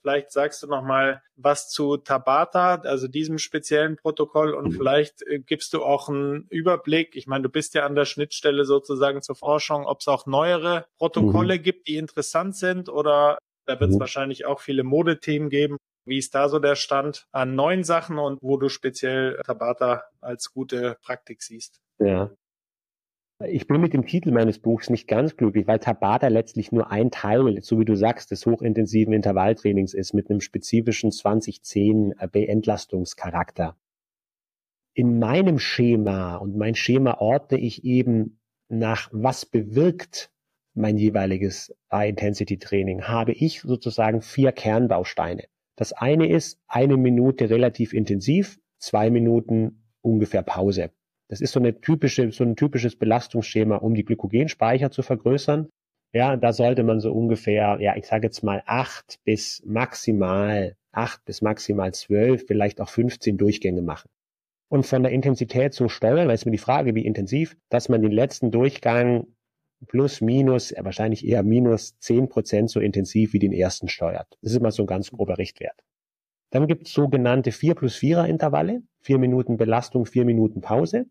Vielleicht 0.00 0.30
sagst 0.30 0.62
du 0.62 0.68
noch 0.68 0.82
mal 0.82 1.20
was 1.34 1.68
zu 1.68 1.96
Tabata, 1.96 2.76
also 2.76 3.08
diesem 3.08 3.38
speziellen 3.38 3.96
Protokoll 3.96 4.54
und 4.54 4.68
mhm. 4.68 4.72
vielleicht 4.72 5.22
äh, 5.22 5.40
gibst 5.40 5.72
du 5.72 5.82
auch 5.82 6.08
einen 6.08 6.46
Überblick. 6.48 7.16
Ich 7.16 7.26
meine, 7.26 7.42
du 7.42 7.48
bist 7.48 7.74
ja 7.74 7.84
an 7.84 7.96
der 7.96 8.04
Schnittstelle 8.04 8.64
sozusagen 8.64 9.20
zur 9.20 9.34
Forschung, 9.34 9.84
ob 9.84 10.00
es 10.00 10.06
auch 10.06 10.26
neuere 10.26 10.86
Protokolle 10.98 11.58
mhm. 11.58 11.62
gibt, 11.62 11.88
die 11.88 11.96
interessant 11.96 12.54
sind 12.54 12.88
oder 12.88 13.38
da 13.66 13.80
wird 13.80 13.90
es 13.90 13.96
mhm. 13.96 14.00
wahrscheinlich 14.00 14.46
auch 14.46 14.60
viele 14.60 14.84
Modethemen 14.84 15.50
geben. 15.50 15.76
Wie 16.06 16.18
ist 16.18 16.34
da 16.34 16.48
so 16.48 16.60
der 16.60 16.76
Stand 16.76 17.26
an 17.32 17.56
neuen 17.56 17.82
Sachen 17.82 18.18
und 18.18 18.40
wo 18.40 18.56
du 18.56 18.68
speziell 18.68 19.40
Tabata 19.44 20.04
als 20.20 20.52
gute 20.52 20.96
Praktik 21.02 21.42
siehst? 21.42 21.80
Ja. 21.98 22.30
Ich 23.44 23.66
bin 23.66 23.82
mit 23.82 23.92
dem 23.92 24.06
Titel 24.06 24.30
meines 24.30 24.58
Buchs 24.60 24.88
nicht 24.88 25.08
ganz 25.08 25.36
glücklich, 25.36 25.66
weil 25.66 25.78
Tabata 25.78 26.28
letztlich 26.28 26.72
nur 26.72 26.90
ein 26.90 27.10
Teil, 27.10 27.60
so 27.60 27.78
wie 27.78 27.84
du 27.84 27.94
sagst, 27.94 28.30
des 28.30 28.46
hochintensiven 28.46 29.12
Intervalltrainings 29.12 29.92
ist 29.92 30.14
mit 30.14 30.30
einem 30.30 30.40
spezifischen 30.40 31.10
2010 31.10 32.14
Beentlastungscharakter. 32.32 33.76
In 34.94 35.18
meinem 35.18 35.58
Schema 35.58 36.36
und 36.36 36.56
mein 36.56 36.74
Schema 36.74 37.18
ordne 37.18 37.58
ich 37.58 37.84
eben 37.84 38.40
nach, 38.68 39.10
was 39.12 39.44
bewirkt 39.44 40.30
mein 40.72 40.96
jeweiliges 40.96 41.74
High-Intensity-Training, 41.92 43.02
habe 43.02 43.32
ich 43.32 43.60
sozusagen 43.60 44.22
vier 44.22 44.52
Kernbausteine. 44.52 45.44
Das 45.76 45.92
eine 45.92 46.28
ist 46.28 46.58
eine 46.66 46.96
Minute 46.96 47.50
relativ 47.50 47.92
intensiv, 47.92 48.58
zwei 48.78 49.10
Minuten 49.10 49.84
ungefähr 50.00 50.42
Pause. 50.42 50.90
Das 51.28 51.40
ist 51.40 51.52
so 51.52 51.60
eine 51.60 51.80
typische, 51.80 52.30
so 52.30 52.44
ein 52.44 52.56
typisches 52.56 52.96
Belastungsschema, 52.96 53.76
um 53.76 53.94
die 53.94 54.04
Glykogenspeicher 54.04 54.90
zu 54.90 55.02
vergrößern. 55.02 55.68
Ja, 56.12 56.36
da 56.36 56.52
sollte 56.52 56.82
man 56.82 57.00
so 57.00 57.12
ungefähr, 57.12 57.78
ja, 57.80 57.96
ich 57.96 58.06
sage 58.06 58.26
jetzt 58.26 58.42
mal 58.42 58.62
acht 58.64 59.18
bis 59.24 59.62
maximal, 59.66 60.76
acht 60.92 61.24
bis 61.24 61.42
maximal 61.42 61.92
zwölf, 61.92 62.46
vielleicht 62.46 62.80
auch 62.80 62.88
15 62.88 63.36
Durchgänge 63.36 63.82
machen. 63.82 64.08
Und 64.68 64.86
von 64.86 65.02
der 65.02 65.12
Intensität 65.12 65.74
so 65.74 65.88
steuern, 65.88 66.28
weil 66.28 66.34
es 66.34 66.46
mir 66.46 66.52
die 66.52 66.58
Frage, 66.58 66.94
wie 66.94 67.04
intensiv, 67.04 67.56
dass 67.68 67.88
man 67.88 68.02
den 68.02 68.12
letzten 68.12 68.50
Durchgang 68.50 69.26
plus, 69.86 70.20
minus, 70.20 70.74
wahrscheinlich 70.78 71.26
eher 71.26 71.42
minus 71.42 71.98
zehn 71.98 72.28
Prozent 72.28 72.70
so 72.70 72.80
intensiv 72.80 73.32
wie 73.32 73.38
den 73.38 73.52
ersten 73.52 73.88
steuert. 73.88 74.38
Das 74.42 74.52
ist 74.52 74.58
immer 74.58 74.70
so 74.70 74.82
ein 74.82 74.86
ganz 74.86 75.10
grober 75.10 75.38
Richtwert. 75.38 75.82
Dann 76.50 76.66
gibt 76.66 76.86
es 76.86 76.92
sogenannte 76.92 77.52
4 77.52 77.74
plus 77.74 77.96
4er 77.96 78.26
Intervalle, 78.26 78.82
vier 79.00 79.18
Minuten 79.18 79.56
Belastung, 79.56 80.06
vier 80.06 80.24
Minuten 80.24 80.60
Pause. 80.60 81.06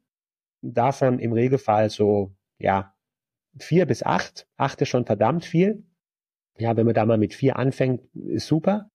Davon 0.62 1.20
im 1.20 1.34
Regelfall 1.34 1.90
so, 1.90 2.34
ja, 2.58 2.96
vier 3.60 3.86
bis 3.86 4.04
acht. 4.04 4.48
Acht 4.58 4.82
ist 4.82 4.90
schon 4.90 5.06
verdammt 5.06 5.46
viel. 5.46 5.84
Ja, 6.58 6.76
wenn 6.78 6.86
man 6.86 6.96
da 6.96 7.06
mal 7.06 7.18
mit 7.18 7.34
vier 7.34 7.58
anfängt, 7.58 8.02
ist 8.16 8.48
super. 8.48 8.90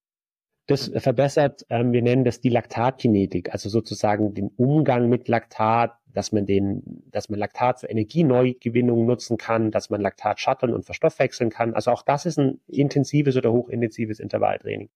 Das 0.70 0.88
verbessert, 0.98 1.66
ähm, 1.68 1.90
wir 1.90 2.00
nennen 2.00 2.22
das 2.22 2.40
die 2.40 2.48
Laktatkinetik, 2.48 3.52
also 3.52 3.68
sozusagen 3.68 4.34
den 4.34 4.52
Umgang 4.56 5.08
mit 5.08 5.26
Laktat, 5.26 5.98
dass 6.06 6.30
man 6.30 6.46
den, 6.46 7.02
dass 7.10 7.28
man 7.28 7.40
Laktat 7.40 7.80
für 7.80 7.88
Energieneugewinnung 7.88 9.04
nutzen 9.04 9.36
kann, 9.36 9.72
dass 9.72 9.90
man 9.90 10.00
Laktat 10.00 10.38
shutteln 10.38 10.72
und 10.72 10.84
verstoffwechseln 10.84 11.50
kann. 11.50 11.74
Also 11.74 11.90
auch 11.90 12.02
das 12.02 12.24
ist 12.24 12.38
ein 12.38 12.60
intensives 12.68 13.36
oder 13.36 13.50
hochintensives 13.50 14.20
Intervalltraining. 14.20 14.90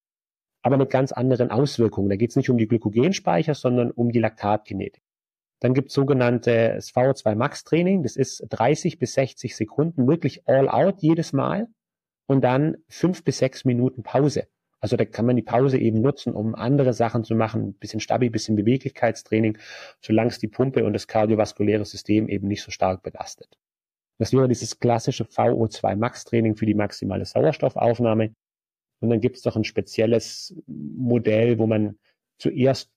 Aber 0.63 0.77
mit 0.77 0.91
ganz 0.91 1.11
anderen 1.11 1.51
Auswirkungen. 1.51 2.09
Da 2.09 2.15
geht 2.15 2.31
es 2.31 2.37
nicht 2.37 2.51
um 2.51 2.57
die 2.57 2.69
Glykogenspeicher, 2.69 3.55
sondern 3.57 3.91
um 3.91 4.13
die 4.13 4.21
Laktatkinetik. 4.21 5.03
Dann 5.59 5.75
gibt 5.75 5.89
es 5.89 5.95
sogenanntes 5.95 6.93
VO2 6.93 7.35
Max 7.35 7.65
Training. 7.65 8.05
Das 8.05 8.15
ist 8.15 8.47
30 8.49 9.01
bis 9.01 9.15
60 9.15 9.57
Sekunden, 9.57 10.07
wirklich 10.07 10.47
all 10.47 10.69
out 10.69 11.03
jedes 11.03 11.33
Mal. 11.33 11.67
Und 12.29 12.45
dann 12.45 12.77
fünf 12.89 13.25
bis 13.25 13.39
sechs 13.39 13.65
Minuten 13.65 14.05
Pause. 14.05 14.47
Also 14.85 14.99
da 14.99 15.07
kann 15.07 15.25
man 15.25 15.35
die 15.35 15.41
Pause 15.41 15.79
eben 15.79 16.03
nutzen, 16.03 16.35
um 16.35 16.55
andere 16.55 16.93
Sachen 16.93 17.25
zu 17.25 17.35
machen, 17.35 17.69
ein 17.69 17.73
bisschen 17.73 18.01
Stabi, 18.01 18.27
ein 18.27 18.33
bisschen 18.33 18.55
Beweglichkeitstraining, 18.55 19.57
solange 20.03 20.29
es 20.29 20.39
die 20.39 20.47
Pumpe 20.47 20.85
und 20.85 20.93
das 20.93 21.09
kardiovaskuläre 21.09 21.87
System 21.87 22.29
eben 22.29 22.49
nicht 22.49 22.61
so 22.61 22.71
stark 22.71 23.03
belastet. 23.03 23.57
Das 24.19 24.35
wäre 24.35 24.47
dieses 24.47 24.81
klassische 24.81 25.25
VO2 25.25 25.97
Max 25.97 26.27
Training 26.27 26.55
für 26.55 26.67
die 26.67 26.75
maximale 26.75 27.25
Sauerstoffaufnahme. 27.25 28.35
Und 29.01 29.09
dann 29.09 29.23
gibt 29.23 29.39
es 29.39 29.45
noch 29.47 29.57
ein 29.57 29.65
spezielles 29.65 30.55
Modell, 30.67 31.59
wo 31.59 31.67
man 31.67 31.97
zuerst 32.39 32.91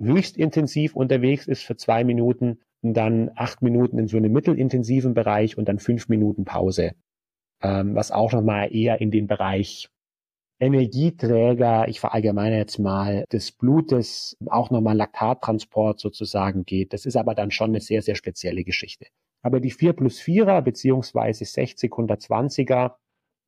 höchst 0.00 0.36
intensiv 0.36 0.96
unterwegs 0.96 1.46
ist 1.46 1.62
für 1.62 1.76
zwei 1.76 2.02
Minuten 2.02 2.58
und 2.82 2.94
dann 2.94 3.30
acht 3.36 3.62
Minuten 3.62 4.00
in 4.00 4.08
so 4.08 4.16
einem 4.16 4.32
mittelintensiven 4.32 5.14
Bereich 5.14 5.56
und 5.56 5.68
dann 5.68 5.78
fünf 5.78 6.08
Minuten 6.08 6.44
Pause. 6.44 6.96
Ähm, 7.62 7.94
was 7.94 8.10
auch 8.10 8.32
nochmal 8.32 8.74
eher 8.74 9.00
in 9.00 9.12
den 9.12 9.28
Bereich 9.28 9.90
Energieträger, 10.60 11.88
ich 11.88 12.00
verallgemeine 12.00 12.58
jetzt 12.58 12.78
mal, 12.78 13.24
des 13.32 13.50
Blutes, 13.52 14.36
auch 14.46 14.70
nochmal 14.70 14.96
Laktattransport 14.96 15.98
sozusagen 15.98 16.64
geht. 16.64 16.92
Das 16.92 17.06
ist 17.06 17.16
aber 17.16 17.34
dann 17.34 17.50
schon 17.50 17.70
eine 17.70 17.80
sehr, 17.80 18.02
sehr 18.02 18.14
spezielle 18.14 18.62
Geschichte. 18.62 19.06
Aber 19.42 19.60
die 19.60 19.70
4 19.70 19.94
plus 19.94 20.20
4er 20.20 20.60
beziehungsweise 20.60 21.44
60, 21.44 21.90
120er 21.90 22.92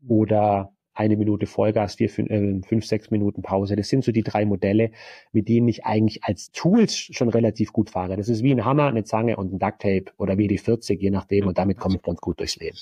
oder 0.09 0.72
eine 0.94 1.16
Minute 1.16 1.46
Vollgas, 1.46 1.94
vier, 1.94 2.11
fünf, 2.11 2.31
äh, 2.31 2.61
fünf, 2.66 2.87
sechs 2.87 3.11
Minuten 3.11 3.42
Pause. 3.42 3.77
Das 3.77 3.88
sind 3.88 4.05
so 4.05 4.12
die 4.12 4.22
drei 4.22 4.44
Modelle, 4.44 4.90
mit 5.33 5.48
denen 5.48 5.68
ich 5.68 5.85
eigentlich 5.87 6.25
als 6.25 6.51
Tools 6.53 6.96
schon 6.96 7.29
relativ 7.29 7.72
gut 7.72 7.90
fahre. 7.90 8.16
Das 8.16 8.29
ist 8.29 8.42
wie 8.42 8.53
ein 8.53 8.64
Hammer, 8.64 8.88
eine 8.88 9.05
Zange 9.05 9.37
und 9.37 9.53
ein 9.53 9.59
Ducktape 9.59 10.12
oder 10.18 10.38
wie 10.38 10.48
die 10.48 10.59
40, 10.59 11.01
je 11.01 11.11
nachdem. 11.11 11.46
Und 11.46 11.59
damit 11.59 11.79
komme 11.79 11.96
ich 11.96 12.03
ganz 12.03 12.20
gut 12.20 12.40
durchs 12.40 12.57
Leben. 12.57 12.77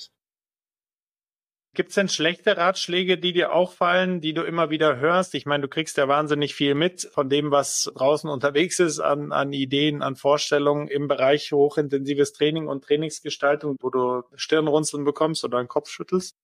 Gibt 1.73 1.89
es 1.89 1.95
denn 1.95 2.09
schlechte 2.09 2.57
Ratschläge, 2.57 3.17
die 3.17 3.31
dir 3.31 3.53
auffallen, 3.53 4.19
die 4.19 4.33
du 4.33 4.43
immer 4.43 4.69
wieder 4.69 4.97
hörst? 4.97 5.33
Ich 5.35 5.45
meine, 5.45 5.61
du 5.61 5.67
kriegst 5.69 5.95
ja 5.95 6.09
wahnsinnig 6.09 6.53
viel 6.53 6.75
mit 6.75 7.09
von 7.13 7.29
dem, 7.29 7.49
was 7.49 7.89
draußen 7.95 8.29
unterwegs 8.29 8.79
ist, 8.79 8.99
an, 8.99 9.31
an 9.31 9.53
Ideen, 9.53 10.01
an 10.01 10.17
Vorstellungen 10.17 10.89
im 10.89 11.07
Bereich 11.07 11.53
hochintensives 11.53 12.33
Training 12.33 12.67
und 12.67 12.83
Trainingsgestaltung, 12.83 13.77
wo 13.79 13.89
du 13.89 14.23
Stirnrunzeln 14.35 15.05
bekommst 15.05 15.45
oder 15.45 15.59
einen 15.59 15.69
Kopf 15.69 15.89
schüttelst? 15.89 16.35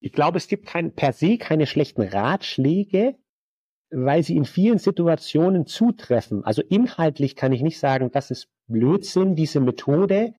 Ich 0.00 0.12
glaube, 0.12 0.38
es 0.38 0.48
gibt 0.48 0.66
kein, 0.66 0.92
per 0.92 1.12
se 1.12 1.38
keine 1.38 1.68
schlechten 1.68 2.02
Ratschläge, 2.02 3.16
weil 3.90 4.24
sie 4.24 4.36
in 4.36 4.44
vielen 4.44 4.78
Situationen 4.78 5.66
zutreffen. 5.66 6.42
Also 6.44 6.62
inhaltlich 6.62 7.36
kann 7.36 7.52
ich 7.52 7.62
nicht 7.62 7.78
sagen, 7.78 8.10
das 8.10 8.32
ist 8.32 8.48
Blödsinn, 8.66 9.36
diese 9.36 9.60
Methode. 9.60 10.34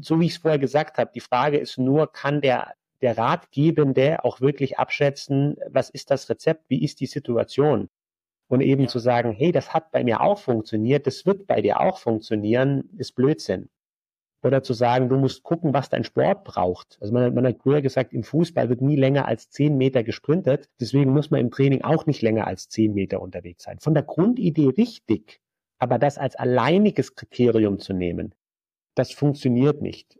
So 0.00 0.20
wie 0.20 0.26
ich 0.26 0.32
es 0.32 0.38
vorher 0.38 0.58
gesagt 0.58 0.98
habe, 0.98 1.10
die 1.14 1.20
Frage 1.20 1.58
ist 1.58 1.78
nur, 1.78 2.10
kann 2.10 2.40
der, 2.40 2.74
der 3.02 3.18
Ratgebende 3.18 4.24
auch 4.24 4.40
wirklich 4.40 4.78
abschätzen, 4.78 5.56
was 5.68 5.90
ist 5.90 6.10
das 6.10 6.30
Rezept, 6.30 6.64
wie 6.68 6.82
ist 6.82 7.00
die 7.00 7.06
Situation? 7.06 7.88
Und 8.48 8.60
eben 8.60 8.82
ja. 8.82 8.88
zu 8.88 8.98
sagen, 8.98 9.32
hey, 9.32 9.52
das 9.52 9.74
hat 9.74 9.90
bei 9.90 10.04
mir 10.04 10.20
auch 10.20 10.38
funktioniert, 10.38 11.06
das 11.06 11.26
wird 11.26 11.46
bei 11.46 11.62
dir 11.62 11.80
auch 11.80 11.98
funktionieren, 11.98 12.90
ist 12.96 13.14
Blödsinn 13.14 13.68
oder 14.42 14.62
zu 14.62 14.72
sagen, 14.72 15.08
du 15.08 15.16
musst 15.16 15.42
gucken, 15.42 15.72
was 15.72 15.88
dein 15.88 16.04
Sport 16.04 16.44
braucht. 16.44 16.98
Also 17.00 17.12
man, 17.12 17.32
man 17.32 17.46
hat 17.46 17.58
früher 17.62 17.80
gesagt, 17.80 18.12
im 18.12 18.24
Fußball 18.24 18.68
wird 18.68 18.80
nie 18.80 18.96
länger 18.96 19.26
als 19.26 19.50
zehn 19.50 19.76
Meter 19.76 20.02
gesprintet. 20.02 20.68
Deswegen 20.80 21.12
muss 21.12 21.30
man 21.30 21.40
im 21.40 21.50
Training 21.50 21.82
auch 21.82 22.06
nicht 22.06 22.22
länger 22.22 22.46
als 22.46 22.68
zehn 22.68 22.92
Meter 22.92 23.22
unterwegs 23.22 23.62
sein. 23.62 23.78
Von 23.78 23.94
der 23.94 24.02
Grundidee 24.02 24.68
richtig, 24.76 25.40
aber 25.78 25.98
das 25.98 26.18
als 26.18 26.34
alleiniges 26.34 27.14
Kriterium 27.14 27.78
zu 27.78 27.92
nehmen, 27.92 28.34
das 28.96 29.12
funktioniert 29.12 29.80
nicht. 29.80 30.18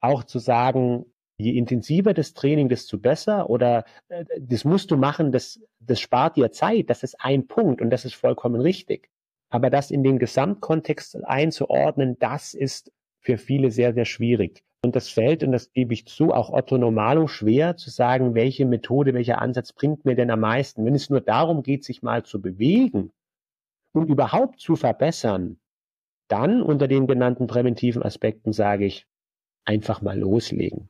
Auch 0.00 0.24
zu 0.24 0.38
sagen, 0.38 1.04
je 1.42 1.56
intensiver 1.56 2.14
das 2.14 2.34
Training, 2.34 2.68
desto 2.68 2.98
besser 2.98 3.50
oder 3.50 3.84
äh, 4.08 4.24
das 4.40 4.64
musst 4.64 4.90
du 4.90 4.96
machen, 4.96 5.32
das, 5.32 5.60
das 5.80 6.00
spart 6.00 6.36
dir 6.36 6.50
Zeit, 6.52 6.90
das 6.90 7.02
ist 7.02 7.16
ein 7.20 7.46
Punkt 7.46 7.80
und 7.80 7.90
das 7.90 8.04
ist 8.04 8.14
vollkommen 8.14 8.60
richtig. 8.60 9.10
Aber 9.50 9.68
das 9.68 9.90
in 9.90 10.02
den 10.02 10.18
Gesamtkontext 10.18 11.24
einzuordnen, 11.24 12.16
das 12.18 12.54
ist 12.54 12.90
für 13.20 13.36
viele 13.36 13.70
sehr, 13.70 13.92
sehr 13.92 14.06
schwierig. 14.06 14.64
Und 14.84 14.96
das 14.96 15.08
fällt, 15.08 15.44
und 15.44 15.52
das 15.52 15.72
gebe 15.72 15.94
ich 15.94 16.06
zu, 16.06 16.32
auch 16.32 16.50
Otto 16.50 16.76
Normalo 16.76 17.28
schwer 17.28 17.76
zu 17.76 17.90
sagen, 17.90 18.34
welche 18.34 18.66
Methode, 18.66 19.14
welcher 19.14 19.40
Ansatz 19.40 19.72
bringt 19.72 20.04
mir 20.04 20.16
denn 20.16 20.30
am 20.30 20.40
meisten. 20.40 20.84
Wenn 20.84 20.94
es 20.94 21.08
nur 21.08 21.20
darum 21.20 21.62
geht, 21.62 21.84
sich 21.84 22.02
mal 22.02 22.24
zu 22.24 22.40
bewegen 22.40 23.12
und 23.92 24.08
überhaupt 24.08 24.58
zu 24.58 24.74
verbessern, 24.74 25.60
dann 26.28 26.62
unter 26.62 26.88
den 26.88 27.06
genannten 27.06 27.46
präventiven 27.46 28.02
Aspekten 28.02 28.52
sage 28.52 28.86
ich, 28.86 29.06
einfach 29.64 30.02
mal 30.02 30.18
loslegen. 30.18 30.88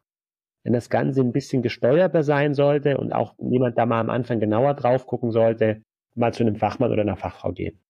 Wenn 0.64 0.72
das 0.72 0.90
Ganze 0.90 1.20
ein 1.20 1.32
bisschen 1.32 1.62
gesteuerter 1.62 2.22
sein 2.22 2.54
sollte 2.54 2.98
und 2.98 3.12
auch 3.12 3.34
jemand 3.38 3.78
da 3.78 3.86
mal 3.86 4.00
am 4.00 4.10
Anfang 4.10 4.40
genauer 4.40 4.74
drauf 4.74 5.06
gucken 5.06 5.32
sollte, 5.32 5.82
mal 6.14 6.32
zu 6.32 6.44
einem 6.44 6.56
Fachmann 6.56 6.92
oder 6.92 7.02
einer 7.02 7.16
Fachfrau 7.16 7.52
gehen. 7.52 7.80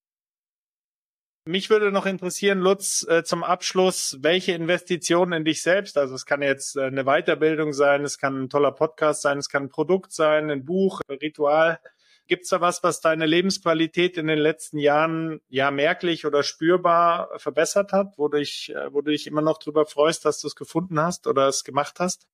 Mich 1.44 1.70
würde 1.70 1.90
noch 1.90 2.06
interessieren, 2.06 2.60
Lutz, 2.60 3.04
äh, 3.08 3.24
zum 3.24 3.42
Abschluss, 3.42 4.16
welche 4.20 4.52
Investitionen 4.52 5.32
in 5.32 5.44
dich 5.44 5.60
selbst, 5.60 5.98
also 5.98 6.14
es 6.14 6.24
kann 6.24 6.40
jetzt 6.40 6.76
äh, 6.76 6.82
eine 6.82 7.02
Weiterbildung 7.02 7.72
sein, 7.72 8.04
es 8.04 8.16
kann 8.16 8.44
ein 8.44 8.48
toller 8.48 8.70
Podcast 8.70 9.22
sein, 9.22 9.38
es 9.38 9.48
kann 9.48 9.64
ein 9.64 9.68
Produkt 9.68 10.12
sein, 10.12 10.50
ein 10.52 10.64
Buch, 10.64 11.00
ein 11.08 11.16
Ritual. 11.16 11.80
Gibt 12.28 12.44
es 12.44 12.50
da 12.50 12.60
was, 12.60 12.84
was 12.84 13.00
deine 13.00 13.26
Lebensqualität 13.26 14.16
in 14.18 14.28
den 14.28 14.38
letzten 14.38 14.78
Jahren 14.78 15.40
ja 15.48 15.72
merklich 15.72 16.24
oder 16.26 16.44
spürbar 16.44 17.36
verbessert 17.40 17.92
hat, 17.92 18.14
wo 18.18 18.28
du 18.28 18.38
dich, 18.38 18.72
äh, 18.72 18.92
wo 18.94 19.00
du 19.00 19.10
dich 19.10 19.26
immer 19.26 19.42
noch 19.42 19.58
drüber 19.58 19.84
freust, 19.84 20.24
dass 20.24 20.40
du 20.40 20.46
es 20.46 20.54
gefunden 20.54 21.00
hast 21.00 21.26
oder 21.26 21.48
es 21.48 21.64
gemacht 21.64 21.98
hast? 21.98 22.28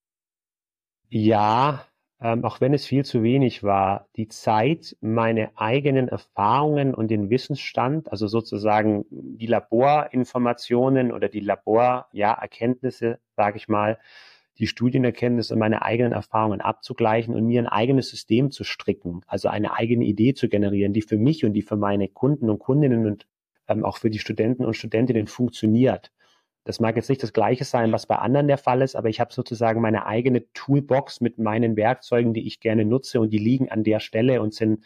Ja, 1.10 1.84
ähm, 2.20 2.44
auch 2.44 2.60
wenn 2.60 2.74
es 2.74 2.84
viel 2.84 3.04
zu 3.04 3.22
wenig 3.22 3.62
war, 3.62 4.08
die 4.16 4.28
Zeit, 4.28 4.96
meine 5.00 5.56
eigenen 5.56 6.08
Erfahrungen 6.08 6.94
und 6.94 7.08
den 7.10 7.30
Wissensstand, 7.30 8.10
also 8.10 8.26
sozusagen 8.26 9.06
die 9.10 9.46
Laborinformationen 9.46 11.12
oder 11.12 11.28
die 11.28 11.40
Laborerkenntnisse, 11.40 13.06
ja, 13.06 13.18
sage 13.36 13.56
ich 13.56 13.68
mal, 13.68 13.98
die 14.58 14.66
Studienerkenntnisse 14.66 15.54
und 15.54 15.60
meine 15.60 15.82
eigenen 15.82 16.12
Erfahrungen 16.12 16.60
abzugleichen 16.60 17.34
und 17.34 17.46
mir 17.46 17.62
ein 17.62 17.68
eigenes 17.68 18.10
System 18.10 18.50
zu 18.50 18.64
stricken, 18.64 19.22
also 19.28 19.48
eine 19.48 19.72
eigene 19.74 20.04
Idee 20.04 20.34
zu 20.34 20.48
generieren, 20.48 20.92
die 20.92 21.02
für 21.02 21.16
mich 21.16 21.44
und 21.44 21.52
die 21.52 21.62
für 21.62 21.76
meine 21.76 22.08
Kunden 22.08 22.50
und 22.50 22.58
Kundinnen 22.58 23.06
und 23.06 23.26
ähm, 23.68 23.84
auch 23.84 23.98
für 23.98 24.10
die 24.10 24.18
Studenten 24.18 24.64
und 24.64 24.74
Studentinnen 24.74 25.28
funktioniert. 25.28 26.10
Das 26.68 26.80
mag 26.80 26.96
jetzt 26.96 27.08
nicht 27.08 27.22
das 27.22 27.32
Gleiche 27.32 27.64
sein, 27.64 27.92
was 27.92 28.04
bei 28.04 28.16
anderen 28.16 28.46
der 28.46 28.58
Fall 28.58 28.82
ist, 28.82 28.94
aber 28.94 29.08
ich 29.08 29.20
habe 29.20 29.32
sozusagen 29.32 29.80
meine 29.80 30.04
eigene 30.04 30.52
Toolbox 30.52 31.22
mit 31.22 31.38
meinen 31.38 31.78
Werkzeugen, 31.78 32.34
die 32.34 32.46
ich 32.46 32.60
gerne 32.60 32.84
nutze 32.84 33.20
und 33.20 33.30
die 33.30 33.38
liegen 33.38 33.70
an 33.70 33.84
der 33.84 34.00
Stelle 34.00 34.42
und 34.42 34.52
sind 34.52 34.84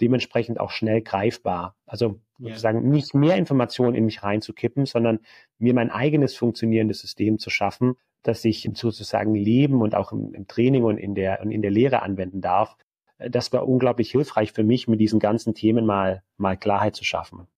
dementsprechend 0.00 0.58
auch 0.58 0.70
schnell 0.70 1.02
greifbar. 1.02 1.76
Also 1.84 2.18
sozusagen 2.38 2.82
ja. 2.82 2.88
nicht 2.88 3.12
mehr 3.12 3.36
Informationen 3.36 3.94
in 3.94 4.06
mich 4.06 4.22
reinzukippen, 4.22 4.86
sondern 4.86 5.20
mir 5.58 5.74
mein 5.74 5.90
eigenes 5.90 6.34
funktionierendes 6.34 7.00
System 7.00 7.38
zu 7.38 7.50
schaffen, 7.50 7.96
das 8.22 8.42
ich 8.46 8.66
sozusagen 8.72 9.34
leben 9.34 9.82
und 9.82 9.94
auch 9.94 10.12
im, 10.12 10.32
im 10.32 10.46
Training 10.46 10.84
und 10.84 10.96
in 10.96 11.14
der 11.14 11.42
und 11.42 11.50
in 11.50 11.60
der 11.60 11.70
Lehre 11.70 12.00
anwenden 12.00 12.40
darf. 12.40 12.74
Das 13.18 13.52
war 13.52 13.68
unglaublich 13.68 14.12
hilfreich 14.12 14.52
für 14.52 14.64
mich, 14.64 14.88
mit 14.88 14.98
diesen 14.98 15.20
ganzen 15.20 15.52
Themen 15.52 15.84
mal 15.84 16.22
mal 16.38 16.56
Klarheit 16.56 16.96
zu 16.96 17.04
schaffen. 17.04 17.48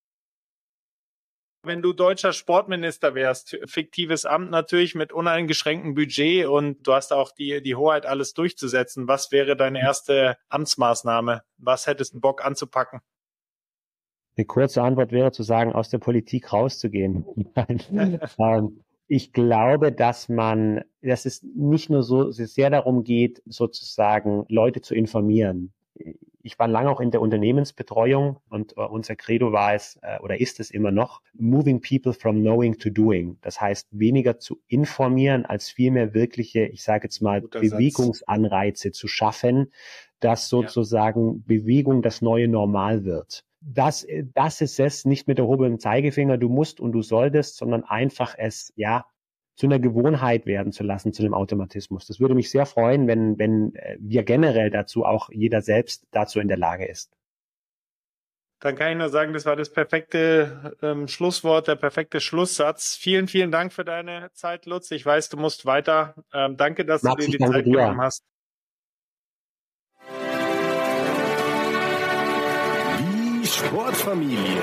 Wenn 1.62 1.82
du 1.82 1.92
deutscher 1.92 2.32
Sportminister 2.32 3.14
wärst, 3.14 3.58
fiktives 3.66 4.24
Amt 4.24 4.50
natürlich 4.50 4.94
mit 4.94 5.12
uneingeschränktem 5.12 5.94
Budget 5.94 6.46
und 6.46 6.86
du 6.86 6.94
hast 6.94 7.12
auch 7.12 7.32
die, 7.32 7.62
die 7.62 7.74
Hoheit, 7.74 8.06
alles 8.06 8.32
durchzusetzen. 8.32 9.08
Was 9.08 9.30
wäre 9.30 9.56
deine 9.56 9.80
erste 9.80 10.38
Amtsmaßnahme? 10.48 11.42
Was 11.58 11.86
hättest 11.86 12.14
du 12.14 12.20
Bock 12.20 12.44
anzupacken? 12.44 13.00
Eine 14.36 14.46
kurze 14.46 14.82
Antwort 14.82 15.12
wäre 15.12 15.32
zu 15.32 15.42
sagen, 15.42 15.74
aus 15.74 15.90
der 15.90 15.98
Politik 15.98 16.52
rauszugehen. 16.52 17.26
Ähm, 18.38 18.84
ich 19.06 19.32
glaube, 19.32 19.92
dass 19.92 20.28
man, 20.28 20.84
dass 21.02 21.26
es 21.26 21.42
nicht 21.42 21.90
nur 21.90 22.04
so 22.04 22.30
sehr 22.30 22.70
darum 22.70 23.02
geht, 23.02 23.42
sozusagen 23.44 24.46
Leute 24.48 24.80
zu 24.80 24.94
informieren 24.94 25.72
ich 26.42 26.58
war 26.58 26.68
lange 26.68 26.90
auch 26.90 27.00
in 27.00 27.10
der 27.10 27.20
Unternehmensbetreuung 27.20 28.38
und 28.48 28.76
uh, 28.76 28.82
unser 28.82 29.16
Credo 29.16 29.52
war 29.52 29.74
es 29.74 29.98
uh, 30.02 30.22
oder 30.22 30.40
ist 30.40 30.60
es 30.60 30.70
immer 30.70 30.90
noch, 30.90 31.22
moving 31.34 31.80
people 31.80 32.12
from 32.12 32.40
knowing 32.40 32.78
to 32.78 32.90
doing. 32.90 33.38
Das 33.42 33.60
heißt, 33.60 33.88
weniger 33.90 34.38
zu 34.38 34.60
informieren, 34.68 35.44
als 35.44 35.70
vielmehr 35.70 36.14
wirkliche, 36.14 36.66
ich 36.66 36.82
sage 36.82 37.04
jetzt 37.04 37.20
mal, 37.20 37.40
Guter 37.40 37.60
Bewegungsanreize 37.60 38.88
Satz. 38.88 38.98
zu 38.98 39.08
schaffen, 39.08 39.72
dass 40.20 40.48
sozusagen 40.48 41.34
ja. 41.34 41.42
Bewegung 41.46 42.02
das 42.02 42.22
neue 42.22 42.48
Normal 42.48 43.04
wird. 43.04 43.44
Das, 43.62 44.06
das 44.34 44.60
ist 44.62 44.80
es, 44.80 45.04
nicht 45.04 45.28
mit 45.28 45.38
der 45.38 45.44
erhobenem 45.44 45.78
Zeigefinger, 45.78 46.38
du 46.38 46.48
musst 46.48 46.80
und 46.80 46.92
du 46.92 47.02
solltest, 47.02 47.56
sondern 47.56 47.84
einfach 47.84 48.34
es, 48.38 48.72
ja, 48.76 49.04
zu 49.60 49.66
einer 49.66 49.78
Gewohnheit 49.78 50.46
werden 50.46 50.72
zu 50.72 50.82
lassen, 50.82 51.12
zu 51.12 51.22
einem 51.22 51.34
Automatismus. 51.34 52.06
Das 52.06 52.18
würde 52.18 52.34
mich 52.34 52.50
sehr 52.50 52.64
freuen, 52.64 53.06
wenn, 53.06 53.38
wenn 53.38 53.74
äh, 53.74 53.98
wir 54.00 54.22
generell 54.22 54.70
dazu 54.70 55.04
auch 55.04 55.28
jeder 55.30 55.60
selbst 55.60 56.06
dazu 56.12 56.40
in 56.40 56.48
der 56.48 56.56
Lage 56.56 56.86
ist. 56.86 57.12
Dann 58.60 58.74
kann 58.74 58.92
ich 58.92 58.96
nur 58.96 59.10
sagen, 59.10 59.34
das 59.34 59.44
war 59.44 59.56
das 59.56 59.70
perfekte 59.70 60.78
ähm, 60.80 61.08
Schlusswort, 61.08 61.68
der 61.68 61.76
perfekte 61.76 62.22
Schlusssatz. 62.22 62.96
Vielen, 62.96 63.28
vielen 63.28 63.50
Dank 63.50 63.74
für 63.74 63.84
deine 63.84 64.30
Zeit, 64.32 64.64
Lutz. 64.64 64.90
Ich 64.92 65.04
weiß, 65.04 65.28
du 65.28 65.36
musst 65.36 65.66
weiter. 65.66 66.14
Ähm, 66.32 66.56
danke, 66.56 66.86
dass 66.86 67.02
Max, 67.02 67.26
du 67.26 67.30
dir 67.30 67.36
die 67.38 67.44
Zeit 67.44 67.66
dir. 67.66 67.72
genommen 67.72 68.00
hast. 68.00 68.24
Die 73.42 73.46
Sportfamilie. 73.46 74.62